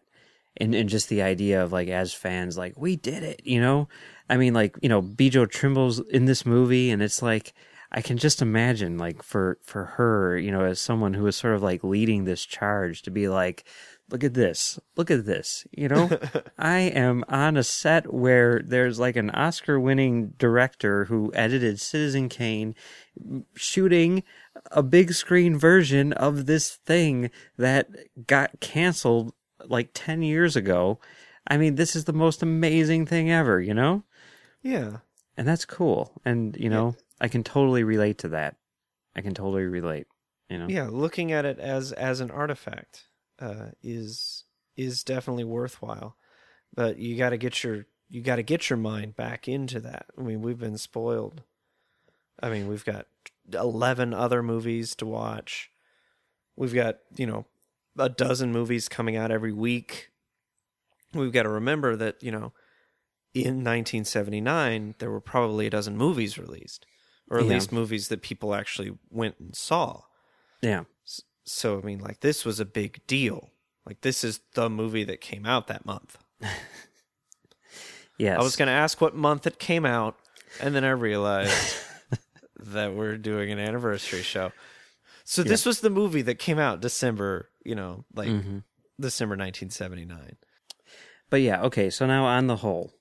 and, 0.58 0.74
and 0.76 0.90
just 0.90 1.10
the 1.10 1.22
idea 1.22 1.64
of 1.64 1.72
like 1.72 1.88
as 1.88 2.14
fans 2.14 2.58
like 2.58 2.74
we 2.78 2.96
did 2.96 3.24
it 3.24 3.42
you 3.46 3.60
know 3.62 3.88
i 4.30 4.38
mean 4.38 4.54
like 4.54 4.78
you 4.82 4.90
know 4.90 5.02
Bjo 5.02 5.50
Trimble's 5.50 6.00
in 6.10 6.26
this 6.26 6.46
movie 6.46 6.90
and 6.92 7.02
it's 7.02 7.22
like 7.22 7.54
i 7.92 8.02
can 8.02 8.18
just 8.18 8.42
imagine 8.42 8.98
like 8.98 9.24
for 9.24 9.58
for 9.64 9.86
her 9.86 10.38
you 10.38 10.52
know 10.52 10.66
as 10.66 10.80
someone 10.82 11.14
who 11.14 11.26
is 11.28 11.36
sort 11.36 11.56
of 11.56 11.64
like 11.64 11.84
leading 11.84 12.26
this 12.26 12.46
charge 12.46 13.02
to 13.04 13.12
be 13.12 13.28
like 13.30 13.66
look 14.10 14.24
at 14.24 14.34
this. 14.34 14.80
Look 14.96 15.10
at 15.10 15.26
this. 15.26 15.66
You 15.72 15.88
know 15.88 16.10
i 16.58 16.80
am 16.80 17.24
on 17.28 17.58
a 17.58 17.64
set 17.64 18.14
where 18.14 18.62
there's 18.64 19.00
like 19.00 19.16
an 19.16 19.30
oscar 19.32 19.80
winning 19.80 20.34
director 20.38 21.06
who 21.06 21.32
edited 21.34 21.80
citizen 21.80 22.30
kane 22.30 22.76
shooting 23.56 24.24
a 24.72 24.84
big 24.84 25.14
screen 25.14 25.58
version 25.58 26.14
of 26.14 26.46
this 26.46 26.76
thing 26.76 27.30
that 27.58 27.90
got 28.28 28.60
canceled 28.60 29.34
like 29.66 29.90
10 29.94 30.22
years 30.22 30.56
ago. 30.56 31.00
I 31.48 31.58
mean 31.58 31.76
this 31.76 31.96
is 31.96 32.06
the 32.06 32.14
most 32.14 32.42
amazing 32.42 33.06
thing 33.06 33.32
ever 33.32 33.60
you 33.62 33.74
know? 33.74 34.04
Yeah. 34.62 34.98
and 35.38 35.48
that's 35.48 35.66
cool. 35.66 36.12
And 36.24 36.56
you 36.58 36.70
know 36.70 36.96
i 37.22 37.28
can 37.28 37.44
totally 37.44 37.84
relate 37.84 38.18
to 38.20 38.30
that. 38.30 38.56
I 39.16 39.22
can 39.22 39.34
totally 39.34 39.64
relate 39.64 40.08
you 40.50 40.60
know? 40.60 40.68
Yeah. 40.68 40.90
Looking 40.92 41.32
at 41.32 41.46
it 41.46 41.60
as 41.60 41.92
as 41.92 42.20
an 42.20 42.32
artifact 42.32 43.08
uh, 43.40 43.68
is 43.84 44.44
is 44.76 45.04
definitely 45.04 45.44
worthwhile, 45.44 46.16
but 46.74 46.98
you 46.98 47.18
got 47.18 47.30
to 47.30 47.38
get 47.38 47.64
your 47.64 47.86
you 48.10 48.22
got 48.22 48.36
to 48.38 48.44
get 48.44 48.70
your 48.70 48.78
mind 48.78 49.16
back 49.16 49.48
into 49.48 49.80
that. 49.80 50.06
I 50.18 50.22
mean, 50.22 50.42
we've 50.42 50.60
been 50.60 50.78
spoiled. 50.78 51.44
I 52.42 52.50
mean, 52.50 52.68
we've 52.68 52.86
got 52.86 53.08
eleven 53.54 54.14
other 54.14 54.44
movies 54.44 54.96
to 54.96 55.06
watch. 55.06 55.70
We've 56.56 56.74
got 56.74 57.00
you 57.16 57.26
know 57.28 57.46
a 57.98 58.10
dozen 58.10 58.52
movies 58.52 58.90
coming 58.90 59.16
out 59.16 59.32
every 59.32 59.54
week. 59.54 60.10
We've 61.14 61.32
got 61.32 61.44
to 61.44 61.50
remember 61.50 61.96
that 61.96 62.22
you 62.22 62.32
know 62.32 62.52
in 63.34 63.64
1979 63.64 64.96
there 65.00 65.12
were 65.12 65.22
probably 65.22 65.68
a 65.68 65.70
dozen 65.70 65.98
movies 65.98 66.38
released, 66.38 66.86
or 67.30 67.40
at 67.40 67.46
Yeah. 67.46 67.54
least 67.54 67.72
movies 67.72 68.08
that 68.10 68.22
people 68.22 68.54
actually 68.54 68.98
went 69.10 69.36
and 69.40 69.56
saw. 69.56 70.02
yeah 70.62 70.84
So 71.46 71.80
I 71.80 71.82
mean, 71.82 72.00
like 72.00 72.20
this 72.22 72.44
was 72.46 72.60
a 72.60 72.66
big 72.66 73.06
deal. 73.08 73.50
Like 73.86 74.02
this 74.02 74.24
is 74.24 74.40
the 74.56 74.70
movie 74.70 75.04
that 75.04 75.22
came 75.22 75.46
out 75.46 75.68
that 75.68 75.86
month. 75.86 76.18
yes 78.18 78.40
I 78.40 78.44
was 78.44 78.56
going 78.56 78.68
to 78.68 78.74
ask 78.74 79.00
what 79.02 79.16
month 79.16 79.46
it 79.48 79.60
came 79.60 79.86
out, 79.86 80.18
and 80.62 80.74
then 80.74 80.84
I 80.84 80.90
realized 80.92 81.76
that 82.60 82.94
we're 82.96 83.18
doing 83.18 83.52
an 83.52 83.60
anniversary 83.60 84.22
show. 84.24 84.52
So 85.24 85.44
this 85.44 85.66
was 85.66 85.82
the 85.82 85.90
movie 85.90 86.22
that 86.24 86.40
came 86.40 86.60
out 86.60 86.82
December, 86.82 87.50
you 87.64 87.76
know, 87.76 88.06
like 88.14 88.30
Mm-hmm. 88.30 88.60
December 89.00 89.34
1979. 89.34 90.38
But 91.30 91.42
yeah, 91.42 91.64
okay. 91.64 91.90
So 91.90 92.06
now 92.06 92.26
on 92.26 92.48
the 92.48 92.56
whole, 92.58 92.94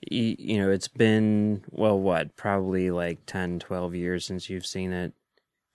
you, 0.00 0.34
you 0.38 0.58
know, 0.58 0.70
it's 0.70 0.88
been, 0.88 1.64
well, 1.70 1.98
what, 1.98 2.36
probably 2.36 2.90
like 2.90 3.24
10, 3.26 3.60
12 3.60 3.94
years 3.94 4.26
since 4.26 4.50
you've 4.50 4.66
seen 4.66 4.92
it 4.92 5.14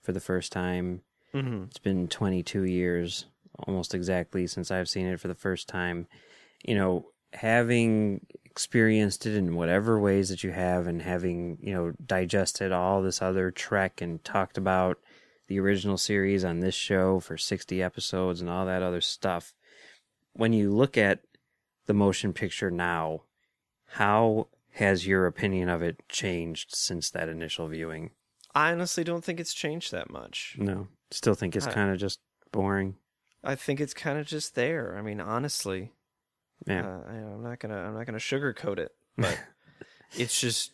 for 0.03 0.11
the 0.11 0.19
first 0.19 0.51
time. 0.51 1.01
Mm-hmm. 1.35 1.65
It's 1.65 1.79
been 1.79 2.07
22 2.07 2.63
years, 2.63 3.25
almost 3.67 3.93
exactly, 3.93 4.47
since 4.47 4.71
I've 4.71 4.89
seen 4.89 5.05
it 5.05 5.19
for 5.19 5.27
the 5.27 5.35
first 5.35 5.67
time. 5.67 6.07
You 6.63 6.75
know, 6.75 7.07
having 7.33 8.25
experienced 8.45 9.25
it 9.25 9.35
in 9.35 9.55
whatever 9.55 9.99
ways 9.99 10.29
that 10.29 10.43
you 10.43 10.51
have 10.51 10.87
and 10.87 11.01
having, 11.01 11.57
you 11.61 11.73
know, 11.73 11.93
digested 12.05 12.71
all 12.71 13.01
this 13.01 13.21
other 13.21 13.51
Trek 13.51 14.01
and 14.01 14.23
talked 14.23 14.57
about 14.57 14.97
the 15.47 15.59
original 15.59 15.97
series 15.97 16.45
on 16.45 16.61
this 16.61 16.73
show 16.73 17.19
for 17.19 17.37
60 17.37 17.83
episodes 17.83 18.39
and 18.39 18.49
all 18.49 18.65
that 18.65 18.81
other 18.81 19.01
stuff. 19.01 19.53
When 20.33 20.53
you 20.53 20.73
look 20.73 20.97
at 20.97 21.19
the 21.85 21.93
motion 21.93 22.31
picture 22.33 22.71
now, 22.71 23.23
how 23.87 24.47
has 24.71 25.05
your 25.05 25.27
opinion 25.27 25.69
of 25.69 25.81
it 25.81 26.01
changed 26.09 26.73
since 26.75 27.11
that 27.11 27.29
initial 27.29 27.67
viewing? 27.67 28.11
I 28.53 28.71
honestly 28.71 29.03
don't 29.03 29.23
think 29.23 29.39
it's 29.39 29.53
changed 29.53 29.91
that 29.91 30.09
much. 30.09 30.55
No, 30.57 30.87
still 31.11 31.35
think 31.35 31.55
it's 31.55 31.67
kind 31.67 31.91
of 31.91 31.97
just 31.97 32.19
boring. 32.51 32.95
I 33.43 33.55
think 33.55 33.79
it's 33.79 33.93
kind 33.93 34.17
of 34.17 34.25
just 34.25 34.55
there. 34.55 34.95
I 34.97 35.01
mean, 35.01 35.21
honestly, 35.21 35.91
Yeah. 36.65 36.85
Uh, 36.85 37.01
I, 37.07 37.13
I'm 37.15 37.43
not 37.43 37.59
gonna 37.59 37.77
I'm 37.77 37.93
not 37.93 38.05
gonna 38.05 38.17
sugarcoat 38.17 38.79
it, 38.79 38.91
but 39.17 39.39
it's 40.17 40.39
just 40.39 40.71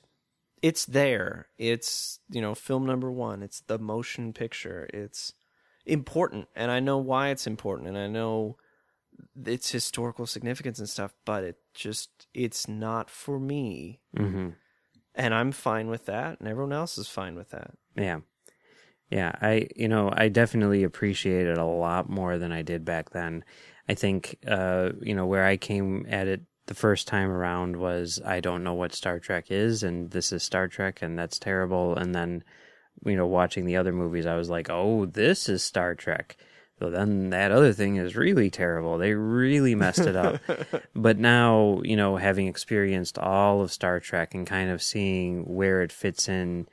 it's 0.62 0.86
there. 0.86 1.48
It's 1.58 2.20
you 2.30 2.42
know 2.42 2.56
film 2.56 2.86
number 2.86 3.12
one. 3.12 3.44
It's 3.44 3.62
the 3.62 3.78
motion 3.80 4.32
picture. 4.34 4.90
It's 4.94 5.34
important, 5.86 6.48
and 6.56 6.72
I 6.72 6.80
know 6.80 6.98
why 6.98 7.30
it's 7.30 7.48
important, 7.48 7.90
and 7.90 7.98
I 7.98 8.08
know 8.08 8.58
its 9.46 9.72
historical 9.72 10.26
significance 10.26 10.80
and 10.80 10.90
stuff. 10.90 11.14
But 11.26 11.44
it 11.44 11.58
just 11.74 12.28
it's 12.34 12.68
not 12.68 13.10
for 13.10 13.40
me, 13.40 14.00
hmm 14.16 14.50
and 15.14 15.34
I'm 15.34 15.52
fine 15.52 15.90
with 15.90 16.06
that, 16.06 16.40
and 16.40 16.48
everyone 16.48 16.72
else 16.72 16.98
is 16.98 17.08
fine 17.08 17.36
with 17.36 17.50
that. 17.50 17.72
Yeah. 17.98 18.22
Yeah, 19.12 19.34
I 19.42 19.68
you 19.76 19.88
know, 19.88 20.12
I 20.12 20.30
definitely 20.30 20.84
appreciate 20.84 21.48
it 21.48 21.58
a 21.58 21.66
lot 21.66 22.10
more 22.10 22.38
than 22.38 22.52
I 22.52 22.62
did 22.62 22.86
back 22.86 23.12
then. 23.12 23.44
I 23.90 23.94
think 23.94 24.38
uh, 24.48 24.92
you 25.02 25.14
know, 25.16 25.26
where 25.26 25.46
I 25.46 25.58
came 25.58 26.06
at 26.10 26.28
it 26.28 26.42
the 26.68 26.74
first 26.74 27.08
time 27.08 27.30
around 27.30 27.76
was 27.76 28.22
I 28.26 28.40
don't 28.40 28.64
know 28.64 28.74
what 28.74 28.94
Star 28.94 29.20
Trek 29.20 29.52
is 29.52 29.84
and 29.84 30.10
this 30.12 30.32
is 30.32 30.44
Star 30.44 30.68
Trek 30.68 31.02
and 31.02 31.20
that's 31.20 31.40
terrible 31.40 31.96
and 31.96 32.16
then 32.16 32.44
you 33.06 33.16
know, 33.16 33.28
watching 33.28 33.66
the 33.66 33.78
other 33.78 33.92
movies 33.92 34.26
I 34.26 34.36
was 34.36 34.50
like, 34.50 34.70
"Oh, 34.70 35.06
this 35.06 35.50
is 35.50 35.64
Star 35.64 35.96
Trek." 35.96 36.38
So 36.80 36.90
then 36.90 37.30
that 37.30 37.52
other 37.52 37.74
thing 37.74 37.98
is 37.98 38.16
really 38.16 38.50
terrible. 38.50 38.98
They 38.98 39.14
really 39.14 39.76
messed 39.76 40.00
it 40.00 40.16
up. 40.16 40.42
but 40.96 41.18
now, 41.18 41.82
you 41.84 41.96
know, 41.96 42.18
having 42.18 42.48
experienced 42.48 43.20
all 43.20 43.62
of 43.62 43.72
Star 43.72 44.00
Trek 44.00 44.34
and 44.34 44.48
kind 44.48 44.72
of 44.72 44.82
seeing 44.82 45.44
where 45.44 45.82
it 45.84 45.92
fits 45.92 46.28
in, 46.28 46.68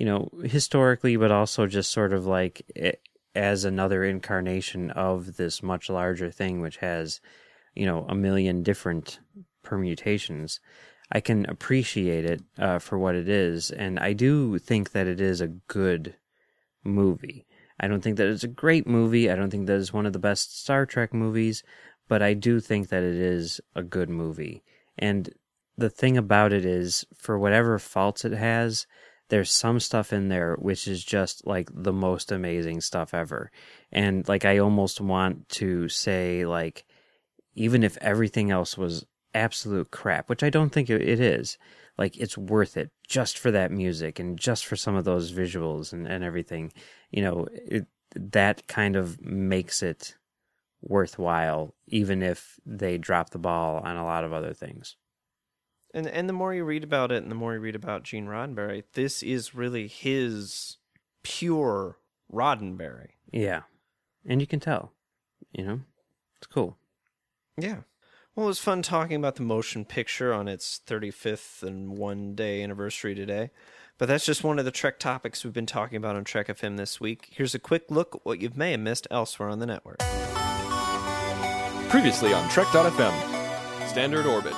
you 0.00 0.06
know, 0.06 0.30
historically, 0.44 1.14
but 1.16 1.30
also 1.30 1.66
just 1.66 1.92
sort 1.92 2.14
of 2.14 2.24
like 2.24 2.62
it, 2.74 3.02
as 3.34 3.66
another 3.66 4.02
incarnation 4.02 4.90
of 4.92 5.36
this 5.36 5.62
much 5.62 5.90
larger 5.90 6.30
thing, 6.30 6.62
which 6.62 6.78
has, 6.78 7.20
you 7.74 7.84
know, 7.84 8.06
a 8.08 8.14
million 8.14 8.62
different 8.62 9.20
permutations. 9.62 10.58
I 11.12 11.20
can 11.20 11.44
appreciate 11.50 12.24
it 12.24 12.42
uh, 12.58 12.78
for 12.78 12.98
what 12.98 13.14
it 13.14 13.28
is, 13.28 13.70
and 13.70 13.98
I 13.98 14.14
do 14.14 14.58
think 14.58 14.92
that 14.92 15.06
it 15.06 15.20
is 15.20 15.42
a 15.42 15.48
good 15.48 16.14
movie. 16.82 17.46
I 17.78 17.86
don't 17.86 18.00
think 18.00 18.16
that 18.16 18.28
it's 18.28 18.44
a 18.44 18.48
great 18.48 18.86
movie. 18.86 19.30
I 19.30 19.36
don't 19.36 19.50
think 19.50 19.66
that 19.66 19.78
it's 19.78 19.92
one 19.92 20.06
of 20.06 20.14
the 20.14 20.18
best 20.18 20.58
Star 20.58 20.86
Trek 20.86 21.12
movies, 21.12 21.62
but 22.08 22.22
I 22.22 22.32
do 22.32 22.58
think 22.58 22.88
that 22.88 23.02
it 23.02 23.16
is 23.16 23.60
a 23.74 23.82
good 23.82 24.08
movie. 24.08 24.62
And 24.96 25.28
the 25.76 25.90
thing 25.90 26.16
about 26.16 26.54
it 26.54 26.64
is, 26.64 27.04
for 27.14 27.38
whatever 27.38 27.78
faults 27.78 28.24
it 28.24 28.32
has, 28.32 28.86
there's 29.30 29.50
some 29.50 29.80
stuff 29.80 30.12
in 30.12 30.28
there 30.28 30.56
which 30.56 30.86
is 30.86 31.02
just 31.02 31.46
like 31.46 31.70
the 31.72 31.92
most 31.92 32.30
amazing 32.30 32.80
stuff 32.80 33.14
ever. 33.14 33.50
And 33.90 34.28
like, 34.28 34.44
I 34.44 34.58
almost 34.58 35.00
want 35.00 35.48
to 35.50 35.88
say, 35.88 36.44
like, 36.44 36.84
even 37.54 37.82
if 37.82 37.96
everything 37.98 38.50
else 38.50 38.76
was 38.76 39.06
absolute 39.34 39.90
crap, 39.90 40.28
which 40.28 40.42
I 40.42 40.50
don't 40.50 40.70
think 40.70 40.90
it 40.90 41.20
is, 41.20 41.58
like, 41.98 42.16
it's 42.16 42.38
worth 42.38 42.76
it 42.76 42.90
just 43.08 43.38
for 43.38 43.50
that 43.50 43.72
music 43.72 44.18
and 44.18 44.38
just 44.38 44.66
for 44.66 44.76
some 44.76 44.94
of 44.94 45.04
those 45.04 45.32
visuals 45.32 45.92
and, 45.92 46.06
and 46.06 46.22
everything 46.22 46.72
you 47.10 47.22
know, 47.22 47.46
it, 47.52 47.86
that 48.14 48.66
kind 48.66 48.96
of 48.96 49.20
makes 49.20 49.82
it 49.82 50.16
worthwhile, 50.82 51.74
even 51.86 52.22
if 52.22 52.58
they 52.64 52.98
drop 52.98 53.30
the 53.30 53.38
ball 53.38 53.78
on 53.84 53.96
a 53.96 54.04
lot 54.04 54.24
of 54.24 54.32
other 54.32 54.54
things. 54.54 54.96
And 55.92 56.06
and 56.06 56.28
the 56.28 56.32
more 56.32 56.54
you 56.54 56.64
read 56.64 56.84
about 56.84 57.10
it, 57.10 57.22
and 57.22 57.30
the 57.30 57.36
more 57.36 57.54
you 57.54 57.60
read 57.60 57.74
about 57.74 58.04
Gene 58.04 58.26
Roddenberry, 58.26 58.84
this 58.94 59.22
is 59.22 59.54
really 59.54 59.88
his 59.88 60.76
pure 61.22 61.98
Roddenberry. 62.32 63.10
Yeah, 63.32 63.62
and 64.26 64.40
you 64.40 64.46
can 64.46 64.60
tell. 64.60 64.92
You 65.52 65.64
know, 65.64 65.80
it's 66.38 66.46
cool. 66.46 66.76
Yeah. 67.56 67.78
Well, 68.36 68.46
it 68.46 68.50
was 68.50 68.60
fun 68.60 68.82
talking 68.82 69.16
about 69.16 69.34
the 69.34 69.42
motion 69.42 69.84
picture 69.84 70.32
on 70.32 70.46
its 70.46 70.80
35th 70.86 71.64
and 71.64 71.98
one 71.98 72.36
day 72.36 72.62
anniversary 72.62 73.14
today. 73.14 73.50
But 73.98 74.06
that's 74.06 74.24
just 74.24 74.44
one 74.44 74.58
of 74.58 74.64
the 74.64 74.70
Trek 74.70 74.98
topics 74.98 75.44
we've 75.44 75.52
been 75.52 75.66
talking 75.66 75.96
about 75.96 76.16
on 76.16 76.24
Trek 76.24 76.46
FM 76.46 76.76
this 76.76 77.00
week. 77.00 77.28
Here's 77.32 77.54
a 77.54 77.58
quick 77.58 77.90
look 77.90 78.14
at 78.14 78.24
what 78.24 78.40
you 78.40 78.50
may 78.54 78.70
have 78.70 78.80
missed 78.80 79.06
elsewhere 79.10 79.50
on 79.50 79.58
the 79.58 79.66
network. 79.66 79.98
Previously 81.90 82.32
on 82.32 82.48
Trek.fm, 82.48 83.88
Standard 83.88 84.24
Orbit. 84.24 84.54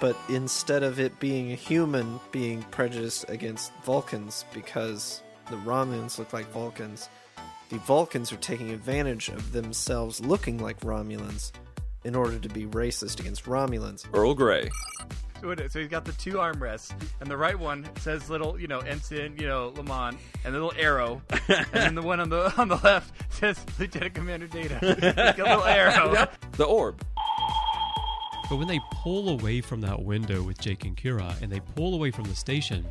But 0.00 0.16
instead 0.28 0.82
of 0.82 1.00
it 1.00 1.18
being 1.18 1.52
a 1.52 1.56
human 1.56 2.20
being 2.30 2.62
prejudiced 2.64 3.28
against 3.28 3.72
Vulcans 3.84 4.44
because 4.54 5.22
the 5.50 5.56
Romulans 5.56 6.18
look 6.18 6.32
like 6.32 6.46
Vulcans, 6.52 7.08
the 7.70 7.78
Vulcans 7.78 8.32
are 8.32 8.36
taking 8.36 8.70
advantage 8.70 9.28
of 9.28 9.52
themselves 9.52 10.20
looking 10.20 10.58
like 10.58 10.78
Romulans 10.80 11.52
in 12.04 12.14
order 12.14 12.38
to 12.38 12.48
be 12.48 12.64
racist 12.66 13.20
against 13.20 13.44
Romulans. 13.44 14.06
Earl 14.14 14.34
Grey. 14.34 14.70
So, 15.40 15.50
it, 15.50 15.70
so 15.70 15.78
he's 15.78 15.88
got 15.88 16.04
the 16.04 16.12
two 16.12 16.34
armrests, 16.34 16.92
and 17.20 17.30
the 17.30 17.36
right 17.36 17.56
one 17.58 17.88
says 17.98 18.28
little, 18.28 18.58
you 18.58 18.66
know, 18.66 18.80
ensign, 18.80 19.36
you 19.38 19.46
know, 19.46 19.72
Lamont, 19.76 20.18
and 20.44 20.52
the 20.52 20.58
little 20.58 20.74
arrow, 20.76 21.22
and 21.48 21.66
then 21.72 21.94
the 21.94 22.02
one 22.02 22.18
on 22.18 22.28
the 22.28 22.52
on 22.60 22.68
the 22.68 22.76
left 22.76 23.12
says 23.32 23.64
Lieutenant 23.78 24.14
Commander 24.14 24.48
Data. 24.48 24.78
Like 25.16 25.38
a 25.38 25.42
little 25.42 25.64
arrow. 25.64 26.28
The 26.52 26.64
Orb. 26.64 27.00
But 28.48 28.56
when 28.56 28.68
they 28.68 28.80
pull 28.92 29.28
away 29.28 29.60
from 29.60 29.80
that 29.82 30.02
window 30.02 30.42
with 30.42 30.58
Jake 30.58 30.84
and 30.84 30.96
Kira, 30.96 31.40
and 31.42 31.52
they 31.52 31.60
pull 31.60 31.94
away 31.94 32.10
from 32.10 32.24
the 32.24 32.34
station, 32.34 32.86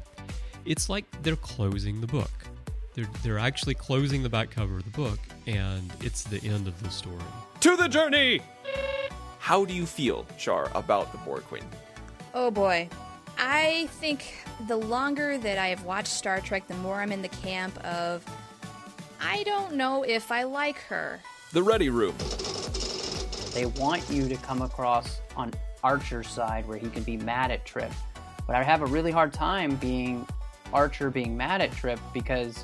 it's 0.66 0.90
like 0.90 1.06
they're 1.24 1.36
closing 1.36 2.00
the 2.02 2.08
book. 2.08 2.32
They're 2.94 3.08
they're 3.24 3.40
actually 3.40 3.76
closing 3.76 4.24
the 4.24 4.30
back 4.30 4.52
cover 4.52 4.78
of 4.78 4.84
the 4.84 4.98
book, 4.98 5.20
and 5.46 5.92
it's 6.02 6.24
the 6.24 6.44
end 6.48 6.68
of 6.68 6.82
the 6.84 6.90
story. 6.90 7.18
To 7.62 7.76
the 7.76 7.88
journey! 7.88 8.42
How 9.40 9.66
do 9.66 9.74
you 9.74 9.86
feel, 9.86 10.26
Char, 10.38 10.70
about 10.76 11.12
the 11.12 11.18
Borg 11.20 11.44
Queen? 11.44 11.64
Oh 12.34 12.52
boy. 12.52 12.90
I 13.40 13.88
think 14.00 14.34
the 14.68 14.78
longer 14.78 15.38
that 15.38 15.58
I 15.58 15.68
have 15.68 15.84
watched 15.84 16.08
Star 16.08 16.42
Trek, 16.42 16.68
the 16.68 16.74
more 16.76 16.96
I'm 16.96 17.12
in 17.12 17.22
the 17.22 17.30
camp 17.30 17.78
of 17.86 18.26
I 19.22 19.44
don't 19.44 19.76
know 19.76 20.04
if 20.04 20.32
I 20.32 20.44
like 20.44 20.80
her. 20.90 21.20
The 21.54 21.64
Ready 21.64 21.90
Room. 21.90 22.16
They 23.58 23.66
want 23.66 24.08
you 24.08 24.30
to 24.30 24.36
come 24.36 24.62
across 24.62 25.20
on 25.36 25.52
Archer's 25.84 26.28
side 26.28 26.68
where 26.68 26.78
he 26.78 26.90
can 26.90 27.02
be 27.02 27.18
mad 27.18 27.50
at 27.50 27.66
Trip. 27.66 27.92
But 28.46 28.56
I 28.56 28.62
have 28.62 28.84
a 28.84 28.86
really 28.86 29.10
hard 29.10 29.34
time 29.34 29.78
being 29.78 30.28
Archer 30.72 31.10
being 31.10 31.36
mad 31.36 31.62
at 31.62 31.72
Trip 31.72 32.00
because 32.14 32.64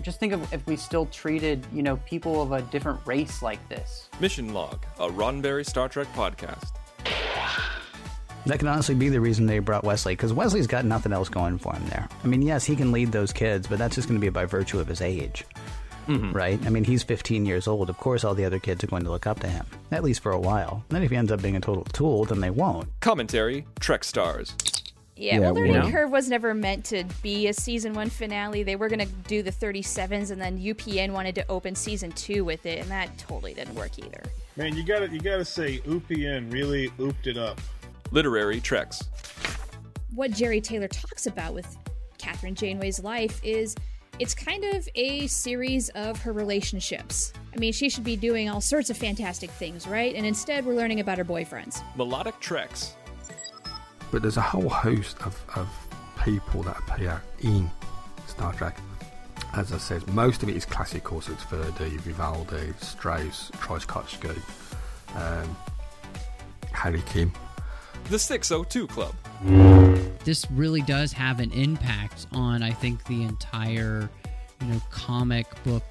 just 0.00 0.20
think 0.20 0.32
of 0.32 0.52
if 0.52 0.64
we 0.64 0.76
still 0.76 1.06
treated, 1.06 1.66
you 1.72 1.82
know, 1.82 1.96
people 2.06 2.40
of 2.40 2.52
a 2.52 2.62
different 2.62 3.00
race 3.04 3.42
like 3.42 3.68
this. 3.68 4.08
Mission 4.20 4.54
Log, 4.54 4.86
a 5.00 5.08
Roddenberry 5.08 5.66
Star 5.66 5.88
Trek 5.88 6.06
podcast. 6.14 6.70
That 8.46 8.60
can 8.60 8.68
honestly 8.68 8.94
be 8.94 9.08
the 9.08 9.20
reason 9.20 9.46
they 9.46 9.58
brought 9.58 9.82
Wesley, 9.82 10.12
because 10.12 10.32
Wesley's 10.32 10.68
got 10.68 10.84
nothing 10.84 11.12
else 11.12 11.28
going 11.28 11.58
for 11.58 11.74
him 11.74 11.84
there. 11.88 12.08
I 12.22 12.28
mean, 12.28 12.42
yes, 12.42 12.64
he 12.64 12.76
can 12.76 12.92
lead 12.92 13.10
those 13.10 13.32
kids, 13.32 13.66
but 13.66 13.76
that's 13.76 13.96
just 13.96 14.06
going 14.06 14.20
to 14.20 14.24
be 14.24 14.30
by 14.30 14.44
virtue 14.44 14.78
of 14.78 14.86
his 14.86 15.00
age. 15.00 15.44
Mm-hmm. 16.08 16.32
Right? 16.32 16.58
I 16.66 16.70
mean, 16.70 16.84
he's 16.84 17.02
15 17.02 17.44
years 17.46 17.68
old. 17.68 17.90
Of 17.90 17.98
course, 17.98 18.24
all 18.24 18.34
the 18.34 18.44
other 18.44 18.58
kids 18.58 18.82
are 18.82 18.86
going 18.88 19.04
to 19.04 19.10
look 19.10 19.26
up 19.26 19.40
to 19.40 19.48
him, 19.48 19.66
at 19.92 20.02
least 20.02 20.20
for 20.20 20.32
a 20.32 20.40
while. 20.40 20.84
Then, 20.88 21.02
if 21.02 21.10
he 21.10 21.16
ends 21.16 21.30
up 21.30 21.42
being 21.42 21.56
a 21.56 21.60
total 21.60 21.84
tool, 21.84 22.24
then 22.24 22.40
they 22.40 22.50
won't. 22.50 22.88
Commentary 23.00 23.66
Trek 23.80 24.04
Stars. 24.04 24.54
Yeah, 25.16 25.34
Yeah, 25.34 25.40
well, 25.40 25.54
Learning 25.54 25.72
well- 25.72 25.90
Curve 25.90 26.10
was 26.10 26.28
never 26.28 26.54
meant 26.54 26.84
to 26.86 27.04
be 27.22 27.48
a 27.48 27.52
season 27.52 27.92
one 27.92 28.08
finale. 28.08 28.62
They 28.62 28.76
were 28.76 28.88
going 28.88 29.00
to 29.00 29.12
do 29.26 29.42
the 29.42 29.50
37s, 29.52 30.30
and 30.30 30.40
then 30.40 30.58
UPN 30.58 31.10
wanted 31.10 31.34
to 31.34 31.44
open 31.48 31.74
season 31.74 32.12
two 32.12 32.44
with 32.44 32.64
it, 32.66 32.78
and 32.80 32.88
that 32.90 33.16
totally 33.18 33.52
didn't 33.52 33.74
work 33.74 33.98
either. 33.98 34.22
Man, 34.56 34.74
you 34.76 34.84
gotta 34.84 35.08
you 35.08 35.20
gotta 35.20 35.44
say 35.44 35.78
UPN 35.80 36.52
really 36.52 36.88
ooped 36.98 37.26
it 37.26 37.36
up. 37.36 37.60
Literary 38.12 38.60
Treks. 38.60 39.02
What 40.14 40.30
Jeri 40.32 40.62
Taylor 40.62 40.88
talks 40.88 41.26
about 41.26 41.52
with 41.54 41.76
Kathryn 42.18 42.54
Janeway's 42.54 42.98
life 43.02 43.40
is 43.44 43.76
it's 44.18 44.34
kind 44.34 44.64
of 44.64 44.88
a 44.94 45.26
series 45.28 45.90
of 45.90 46.20
her 46.20 46.32
relationships. 46.32 47.32
I 47.54 47.58
mean, 47.58 47.72
she 47.72 47.88
should 47.88 48.04
be 48.04 48.16
doing 48.16 48.48
all 48.48 48.60
sorts 48.60 48.90
of 48.90 48.96
fantastic 48.96 49.50
things, 49.50 49.86
right? 49.86 50.14
And 50.14 50.26
instead, 50.26 50.66
we're 50.66 50.74
learning 50.74 51.00
about 51.00 51.18
her 51.18 51.24
boyfriends. 51.24 51.82
Melodic 51.96 52.38
Treks. 52.40 52.94
But 54.10 54.22
there's 54.22 54.36
a 54.36 54.42
whole 54.42 54.68
host 54.68 55.18
of, 55.22 55.40
of 55.54 55.68
people 56.24 56.62
that 56.64 56.78
appear 56.78 57.22
in 57.40 57.70
Star 58.26 58.52
Trek. 58.54 58.76
As 59.54 59.72
I 59.72 59.78
said, 59.78 60.06
most 60.12 60.42
of 60.42 60.48
it 60.48 60.56
is 60.56 60.64
classical, 60.64 61.20
so 61.20 61.32
it's 61.32 61.44
Verdi, 61.44 61.96
Vivaldi, 61.98 62.72
Strauss, 62.80 63.50
Tchaikovsky, 63.60 64.30
um, 65.14 65.56
Harry 66.72 67.02
Kim. 67.06 67.32
The 68.10 68.18
602 68.18 68.86
Club. 68.86 69.14
this 70.24 70.50
really 70.50 70.80
does 70.82 71.12
have 71.12 71.40
an 71.40 71.50
impact 71.52 72.26
on 72.32 72.62
i 72.62 72.70
think 72.70 73.04
the 73.04 73.22
entire 73.22 74.08
you 74.60 74.66
know 74.66 74.80
comic 74.90 75.46
book 75.62 75.82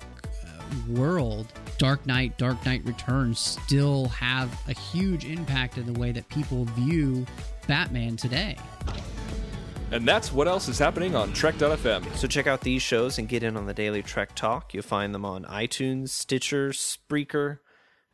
uh, 0.46 0.64
world 0.90 1.48
dark 1.78 2.06
knight 2.06 2.38
dark 2.38 2.64
knight 2.66 2.82
returns 2.86 3.40
still 3.40 4.08
have 4.10 4.50
a 4.68 4.74
huge 4.74 5.26
impact 5.26 5.78
in 5.78 5.92
the 5.92 5.98
way 6.00 6.12
that 6.12 6.28
people 6.30 6.66
view 6.76 7.26
batman 7.68 8.18
today 8.18 8.58
And 9.92 10.06
that's 10.06 10.34
what 10.34 10.48
else 10.50 10.68
is 10.68 10.78
happening 10.80 11.16
on 11.16 11.32
Trek.fm. 11.32 12.14
So 12.18 12.28
check 12.28 12.46
out 12.46 12.60
these 12.60 12.82
shows 12.82 13.18
and 13.20 13.30
get 13.30 13.42
in 13.42 13.56
on 13.56 13.68
the 13.68 13.74
daily 13.74 14.04
Trek 14.04 14.36
Talk. 14.36 14.74
You'll 14.74 14.84
find 14.84 15.16
them 15.16 15.24
on 15.24 15.46
iTunes, 15.46 16.10
Stitcher, 16.10 16.72
Spreaker, 16.72 17.60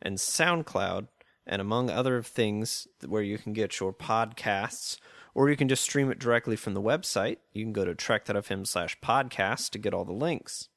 and 0.00 0.16
SoundCloud, 0.16 1.08
and 1.46 1.60
among 1.60 1.90
other 1.90 2.22
things 2.22 2.88
where 3.06 3.22
you 3.22 3.38
can 3.38 3.52
get 3.52 3.80
your 3.80 3.92
podcasts, 3.92 4.98
or 5.34 5.50
you 5.50 5.56
can 5.56 5.68
just 5.68 5.82
stream 5.82 6.10
it 6.10 6.18
directly 6.18 6.56
from 6.56 6.74
the 6.74 6.82
website. 6.82 7.38
You 7.52 7.64
can 7.64 7.72
go 7.72 7.84
to 7.84 7.94
trek.fm 7.94 8.66
slash 8.66 8.98
podcast 9.00 9.70
to 9.70 9.78
get 9.78 9.94
all 9.94 10.04
the 10.04 10.12
links. 10.12 10.68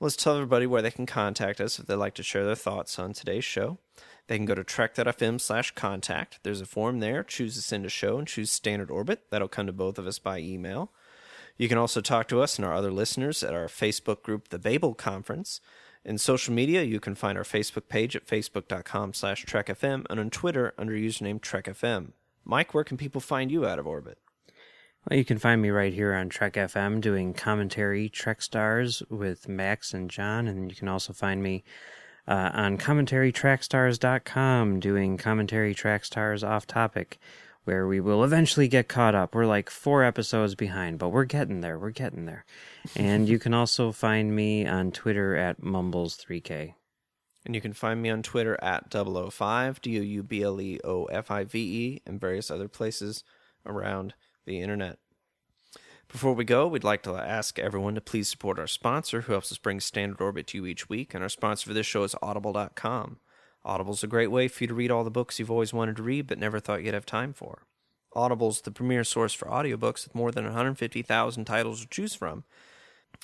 Let's 0.00 0.16
tell 0.16 0.34
everybody 0.34 0.66
where 0.66 0.82
they 0.82 0.92
can 0.92 1.06
contact 1.06 1.60
us 1.60 1.78
if 1.78 1.86
they'd 1.86 1.96
like 1.96 2.14
to 2.14 2.22
share 2.22 2.44
their 2.44 2.54
thoughts 2.54 2.98
on 3.00 3.12
today's 3.12 3.44
show. 3.44 3.78
They 4.28 4.36
can 4.36 4.46
go 4.46 4.54
to 4.54 4.62
trek.fm 4.62 5.40
slash 5.40 5.72
contact. 5.72 6.38
There's 6.44 6.60
a 6.60 6.66
form 6.66 7.00
there. 7.00 7.24
Choose 7.24 7.56
to 7.56 7.62
send 7.62 7.84
a 7.84 7.88
show 7.88 8.18
and 8.18 8.28
choose 8.28 8.52
standard 8.52 8.90
orbit. 8.90 9.22
That'll 9.30 9.48
come 9.48 9.66
to 9.66 9.72
both 9.72 9.98
of 9.98 10.06
us 10.06 10.20
by 10.20 10.38
email. 10.38 10.92
You 11.56 11.68
can 11.68 11.78
also 11.78 12.00
talk 12.00 12.28
to 12.28 12.40
us 12.40 12.56
and 12.56 12.64
our 12.64 12.74
other 12.74 12.92
listeners 12.92 13.42
at 13.42 13.54
our 13.54 13.66
Facebook 13.66 14.22
group, 14.22 14.48
The 14.48 14.60
Babel 14.60 14.94
Conference. 14.94 15.60
In 16.08 16.16
social 16.16 16.54
media, 16.54 16.84
you 16.84 17.00
can 17.00 17.14
find 17.14 17.36
our 17.36 17.44
Facebook 17.44 17.90
page 17.90 18.16
at 18.16 18.26
facebook.com 18.26 19.12
slash 19.12 19.44
trekfm 19.44 20.06
and 20.08 20.18
on 20.18 20.30
Twitter 20.30 20.72
under 20.78 20.94
username 20.94 21.38
trekfm. 21.38 22.12
Mike, 22.46 22.72
where 22.72 22.82
can 22.82 22.96
people 22.96 23.20
find 23.20 23.50
you 23.50 23.66
out 23.66 23.78
of 23.78 23.86
orbit? 23.86 24.16
Well, 25.04 25.18
you 25.18 25.24
can 25.26 25.36
find 25.36 25.60
me 25.60 25.68
right 25.68 25.92
here 25.92 26.14
on 26.14 26.30
Trek 26.30 26.54
FM 26.54 27.02
doing 27.02 27.34
commentary 27.34 28.08
Trek 28.08 28.40
Stars 28.40 29.02
with 29.10 29.50
Max 29.50 29.92
and 29.92 30.10
John, 30.10 30.48
and 30.48 30.70
you 30.70 30.76
can 30.78 30.88
also 30.88 31.12
find 31.12 31.42
me 31.42 31.62
uh, 32.26 32.52
on 32.54 32.78
commentarytrackstars.com 32.78 34.80
doing 34.80 35.18
commentary 35.18 35.74
track 35.74 36.06
stars 36.06 36.42
off 36.42 36.66
topic, 36.66 37.18
where 37.68 37.86
we 37.86 38.00
will 38.00 38.24
eventually 38.24 38.66
get 38.66 38.88
caught 38.88 39.14
up. 39.14 39.34
We're 39.34 39.44
like 39.44 39.68
four 39.68 40.02
episodes 40.02 40.54
behind, 40.54 40.98
but 40.98 41.10
we're 41.10 41.26
getting 41.26 41.60
there. 41.60 41.78
We're 41.78 41.90
getting 41.90 42.24
there. 42.24 42.46
and 42.96 43.28
you 43.28 43.38
can 43.38 43.52
also 43.52 43.92
find 43.92 44.34
me 44.34 44.66
on 44.66 44.90
Twitter 44.90 45.36
at 45.36 45.60
Mumbles3K. 45.60 46.72
And 47.44 47.54
you 47.54 47.60
can 47.60 47.74
find 47.74 48.00
me 48.00 48.08
on 48.08 48.22
Twitter 48.22 48.58
at 48.62 48.90
005, 48.90 49.82
D 49.82 49.98
O 49.98 50.00
U 50.00 50.22
B 50.22 50.42
L 50.42 50.58
E 50.62 50.80
O 50.82 51.04
F 51.04 51.30
I 51.30 51.44
V 51.44 51.58
E, 51.58 52.02
and 52.06 52.18
various 52.18 52.50
other 52.50 52.68
places 52.68 53.22
around 53.66 54.14
the 54.46 54.62
internet. 54.62 54.98
Before 56.10 56.32
we 56.32 56.46
go, 56.46 56.66
we'd 56.66 56.84
like 56.84 57.02
to 57.02 57.16
ask 57.16 57.58
everyone 57.58 57.96
to 57.96 58.00
please 58.00 58.30
support 58.30 58.58
our 58.58 58.66
sponsor 58.66 59.20
who 59.20 59.32
helps 59.32 59.52
us 59.52 59.58
bring 59.58 59.80
Standard 59.80 60.22
Orbit 60.22 60.46
to 60.46 60.56
you 60.56 60.64
each 60.64 60.88
week. 60.88 61.12
And 61.12 61.22
our 61.22 61.28
sponsor 61.28 61.66
for 61.66 61.74
this 61.74 61.84
show 61.86 62.02
is 62.02 62.14
Audible.com. 62.22 63.18
Audible's 63.64 64.02
a 64.04 64.08
great 64.08 64.30
way 64.30 64.48
for 64.48 64.64
you 64.64 64.68
to 64.68 64.74
read 64.74 64.90
all 64.90 65.04
the 65.04 65.10
books 65.10 65.38
you've 65.38 65.50
always 65.50 65.72
wanted 65.72 65.96
to 65.96 66.02
read 66.02 66.26
but 66.26 66.38
never 66.38 66.60
thought 66.60 66.82
you'd 66.82 66.94
have 66.94 67.06
time 67.06 67.32
for. 67.32 67.64
Audible's 68.14 68.62
the 68.62 68.70
premier 68.70 69.04
source 69.04 69.34
for 69.34 69.46
audiobooks 69.48 70.04
with 70.06 70.14
more 70.14 70.30
than 70.32 70.44
150,000 70.44 71.44
titles 71.44 71.80
to 71.82 71.88
choose 71.88 72.14
from, 72.14 72.44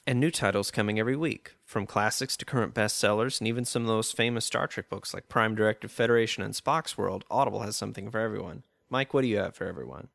and 0.07 0.21
new 0.21 0.31
titles 0.31 0.71
coming 0.71 0.99
every 0.99 1.17
week, 1.17 1.55
from 1.65 1.87
classics 1.87 2.37
to 2.37 2.45
current 2.45 2.75
bestsellers, 2.75 3.41
and 3.41 3.49
even 3.49 3.65
some 3.65 3.83
of 3.83 3.89
the 3.89 3.95
most 3.95 4.17
famous 4.17 4.45
Star 4.45 4.67
Trek 4.67 4.89
books 4.91 5.15
like 5.15 5.29
Prime 5.29 5.55
Directive 5.55 5.91
Federation 5.91 6.43
and 6.43 6.53
Spock's 6.55 6.99
World. 6.99 7.25
Audible 7.31 7.61
has 7.63 7.77
something 7.77 8.11
for 8.11 8.21
everyone. 8.21 8.63
Mike, 8.91 9.15
what 9.15 9.23
do 9.23 9.29
you 9.29 9.39
have 9.39 9.55
for 9.57 9.67
everyone? 9.67 10.09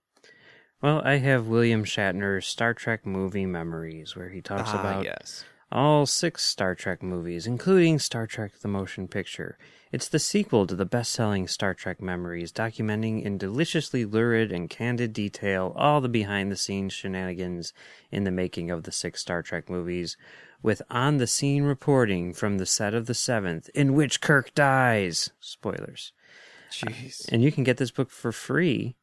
Well, 0.81 1.01
I 1.03 1.17
have 1.17 1.47
William 1.47 1.83
Shatner's 1.83 2.45
Star 2.47 2.73
Trek 2.73 3.05
movie 3.05 3.45
memories, 3.47 4.15
where 4.15 4.29
he 4.29 4.41
talks 4.41 4.69
Ah, 4.71 4.79
about 4.79 5.03
yes. 5.05 5.43
All 5.71 6.05
six 6.05 6.43
Star 6.43 6.75
Trek 6.75 7.03
movies, 7.03 7.45
including 7.45 7.99
Star 7.99 8.25
Trek 8.25 8.59
the 8.59 8.67
Motion 8.67 9.07
Picture. 9.07 9.57
It's 9.91 10.07
the 10.07 10.19
sequel 10.19 10.67
to 10.67 10.75
the 10.75 10.85
best 10.85 11.11
selling 11.11 11.47
Star 11.47 11.73
Trek 11.73 12.01
memories, 12.01 12.51
documenting 12.51 13.23
in 13.23 13.37
deliciously 13.37 14.05
lurid 14.05 14.51
and 14.51 14.69
candid 14.69 15.13
detail 15.13 15.73
all 15.75 16.01
the 16.01 16.09
behind 16.09 16.51
the 16.51 16.55
scenes 16.55 16.93
shenanigans 16.93 17.73
in 18.11 18.23
the 18.23 18.31
making 18.31 18.71
of 18.71 18.83
the 18.83 18.91
six 18.91 19.21
Star 19.21 19.41
Trek 19.41 19.69
movies, 19.69 20.17
with 20.61 20.81
on 20.89 21.17
the 21.17 21.27
scene 21.27 21.63
reporting 21.63 22.33
from 22.33 22.57
the 22.57 22.65
set 22.65 22.93
of 22.93 23.05
the 23.05 23.13
seventh, 23.13 23.69
in 23.73 23.93
which 23.93 24.21
Kirk 24.21 24.53
dies. 24.53 25.31
Spoilers. 25.39 26.13
Jeez. 26.71 27.27
And 27.31 27.43
you 27.43 27.51
can 27.51 27.63
get 27.63 27.77
this 27.77 27.91
book 27.91 28.11
for 28.11 28.31
free 28.31 28.95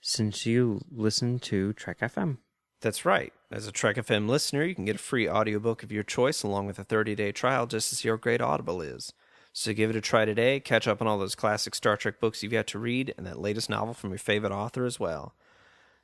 since 0.00 0.46
you 0.46 0.80
listen 0.90 1.38
to 1.40 1.72
Trek 1.72 2.00
FM. 2.00 2.38
That's 2.80 3.04
right. 3.04 3.32
As 3.50 3.66
a 3.66 3.72
Trek 3.72 3.96
FM 3.96 4.28
listener, 4.28 4.64
you 4.64 4.74
can 4.74 4.84
get 4.84 4.96
a 4.96 5.00
free 5.00 5.28
audiobook 5.28 5.82
of 5.82 5.90
your 5.90 6.02
choice 6.04 6.42
along 6.42 6.66
with 6.66 6.78
a 6.78 6.84
30-day 6.84 7.32
trial 7.32 7.66
just 7.66 7.90
see 7.90 8.08
how 8.08 8.16
great 8.16 8.40
Audible 8.40 8.80
is. 8.80 9.12
So 9.52 9.72
give 9.72 9.90
it 9.90 9.96
a 9.96 10.00
try 10.00 10.24
today, 10.24 10.60
catch 10.60 10.86
up 10.86 11.00
on 11.00 11.08
all 11.08 11.18
those 11.18 11.34
classic 11.34 11.74
Star 11.74 11.96
Trek 11.96 12.20
books 12.20 12.42
you've 12.42 12.52
yet 12.52 12.68
to 12.68 12.78
read, 12.78 13.14
and 13.16 13.26
that 13.26 13.40
latest 13.40 13.68
novel 13.68 13.94
from 13.94 14.10
your 14.10 14.18
favorite 14.18 14.52
author 14.52 14.84
as 14.84 15.00
well. 15.00 15.34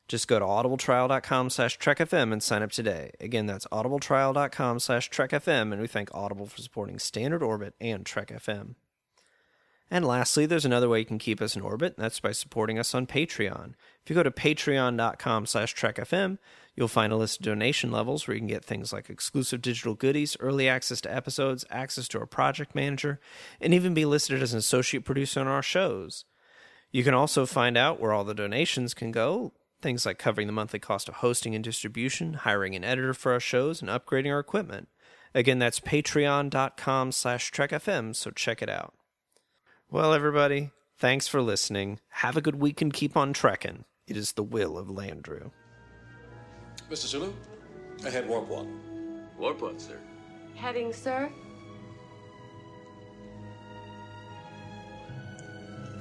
Just 0.08 0.28
go 0.28 0.38
to 0.38 0.44
audibletrial.com 0.44 1.50
slash 1.50 1.78
trekfm 1.78 2.32
and 2.32 2.42
sign 2.42 2.62
up 2.62 2.72
today. 2.72 3.12
Again, 3.20 3.46
that's 3.46 3.66
audibletrial.com 3.66 4.80
slash 4.80 5.08
trekfm, 5.10 5.72
and 5.72 5.80
we 5.80 5.86
thank 5.86 6.12
Audible 6.12 6.46
for 6.46 6.60
supporting 6.60 6.98
Standard 6.98 7.42
Orbit 7.42 7.74
and 7.80 8.04
Trek 8.04 8.28
FM. 8.28 8.74
And 9.90 10.04
lastly, 10.04 10.46
there's 10.46 10.64
another 10.64 10.88
way 10.88 11.00
you 11.00 11.04
can 11.04 11.18
keep 11.18 11.40
us 11.40 11.54
in 11.54 11.62
orbit, 11.62 11.94
and 11.96 12.04
that's 12.04 12.20
by 12.20 12.32
supporting 12.32 12.78
us 12.78 12.94
on 12.94 13.06
Patreon. 13.06 13.74
If 14.02 14.10
you 14.10 14.14
go 14.16 14.22
to 14.22 14.30
patreon.com 14.30 15.46
slash 15.46 15.74
trekfm, 15.74 16.38
you'll 16.74 16.88
find 16.88 17.12
a 17.12 17.16
list 17.16 17.40
of 17.40 17.44
donation 17.44 17.90
levels 17.90 18.26
where 18.26 18.34
you 18.34 18.40
can 18.40 18.48
get 18.48 18.64
things 18.64 18.92
like 18.92 19.08
exclusive 19.08 19.62
digital 19.62 19.94
goodies, 19.94 20.36
early 20.40 20.68
access 20.68 21.00
to 21.02 21.14
episodes, 21.14 21.64
access 21.70 22.08
to 22.08 22.18
our 22.18 22.26
project 22.26 22.74
manager, 22.74 23.20
and 23.60 23.72
even 23.72 23.94
be 23.94 24.04
listed 24.04 24.42
as 24.42 24.52
an 24.52 24.58
associate 24.58 25.04
producer 25.04 25.40
on 25.40 25.46
our 25.46 25.62
shows. 25.62 26.24
You 26.90 27.04
can 27.04 27.14
also 27.14 27.46
find 27.46 27.76
out 27.76 28.00
where 28.00 28.12
all 28.12 28.24
the 28.24 28.34
donations 28.34 28.94
can 28.94 29.10
go, 29.10 29.52
things 29.82 30.06
like 30.06 30.18
covering 30.18 30.46
the 30.46 30.52
monthly 30.52 30.78
cost 30.78 31.08
of 31.08 31.16
hosting 31.16 31.54
and 31.54 31.64
distribution, 31.64 32.34
hiring 32.34 32.74
an 32.74 32.84
editor 32.84 33.14
for 33.14 33.32
our 33.32 33.40
shows, 33.40 33.80
and 33.80 33.90
upgrading 33.90 34.32
our 34.32 34.38
equipment. 34.38 34.88
Again, 35.34 35.58
that's 35.58 35.80
patreon.com 35.80 37.12
slash 37.12 37.50
trekfm, 37.50 38.14
so 38.14 38.30
check 38.30 38.62
it 38.62 38.70
out. 38.70 38.94
Well, 39.90 40.14
everybody, 40.14 40.70
thanks 40.96 41.26
for 41.26 41.42
listening. 41.42 41.98
Have 42.08 42.36
a 42.36 42.40
good 42.40 42.56
week 42.56 42.80
and 42.80 42.92
keep 42.92 43.16
on 43.16 43.32
trekking. 43.32 43.84
It 44.06 44.16
is 44.16 44.32
the 44.32 44.42
will 44.44 44.78
of 44.78 44.86
Landru. 44.86 45.50
Mr. 46.90 47.06
Sulu, 47.06 47.32
ahead 48.04 48.28
warp 48.28 48.48
one. 48.48 48.80
Warp 49.38 49.62
one, 49.62 49.78
sir. 49.78 49.98
Heading, 50.54 50.92
sir? 50.92 51.30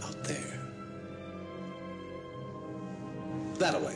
Out 0.04 0.24
there. 0.24 0.60
That 3.56 3.76
away. 3.76 3.96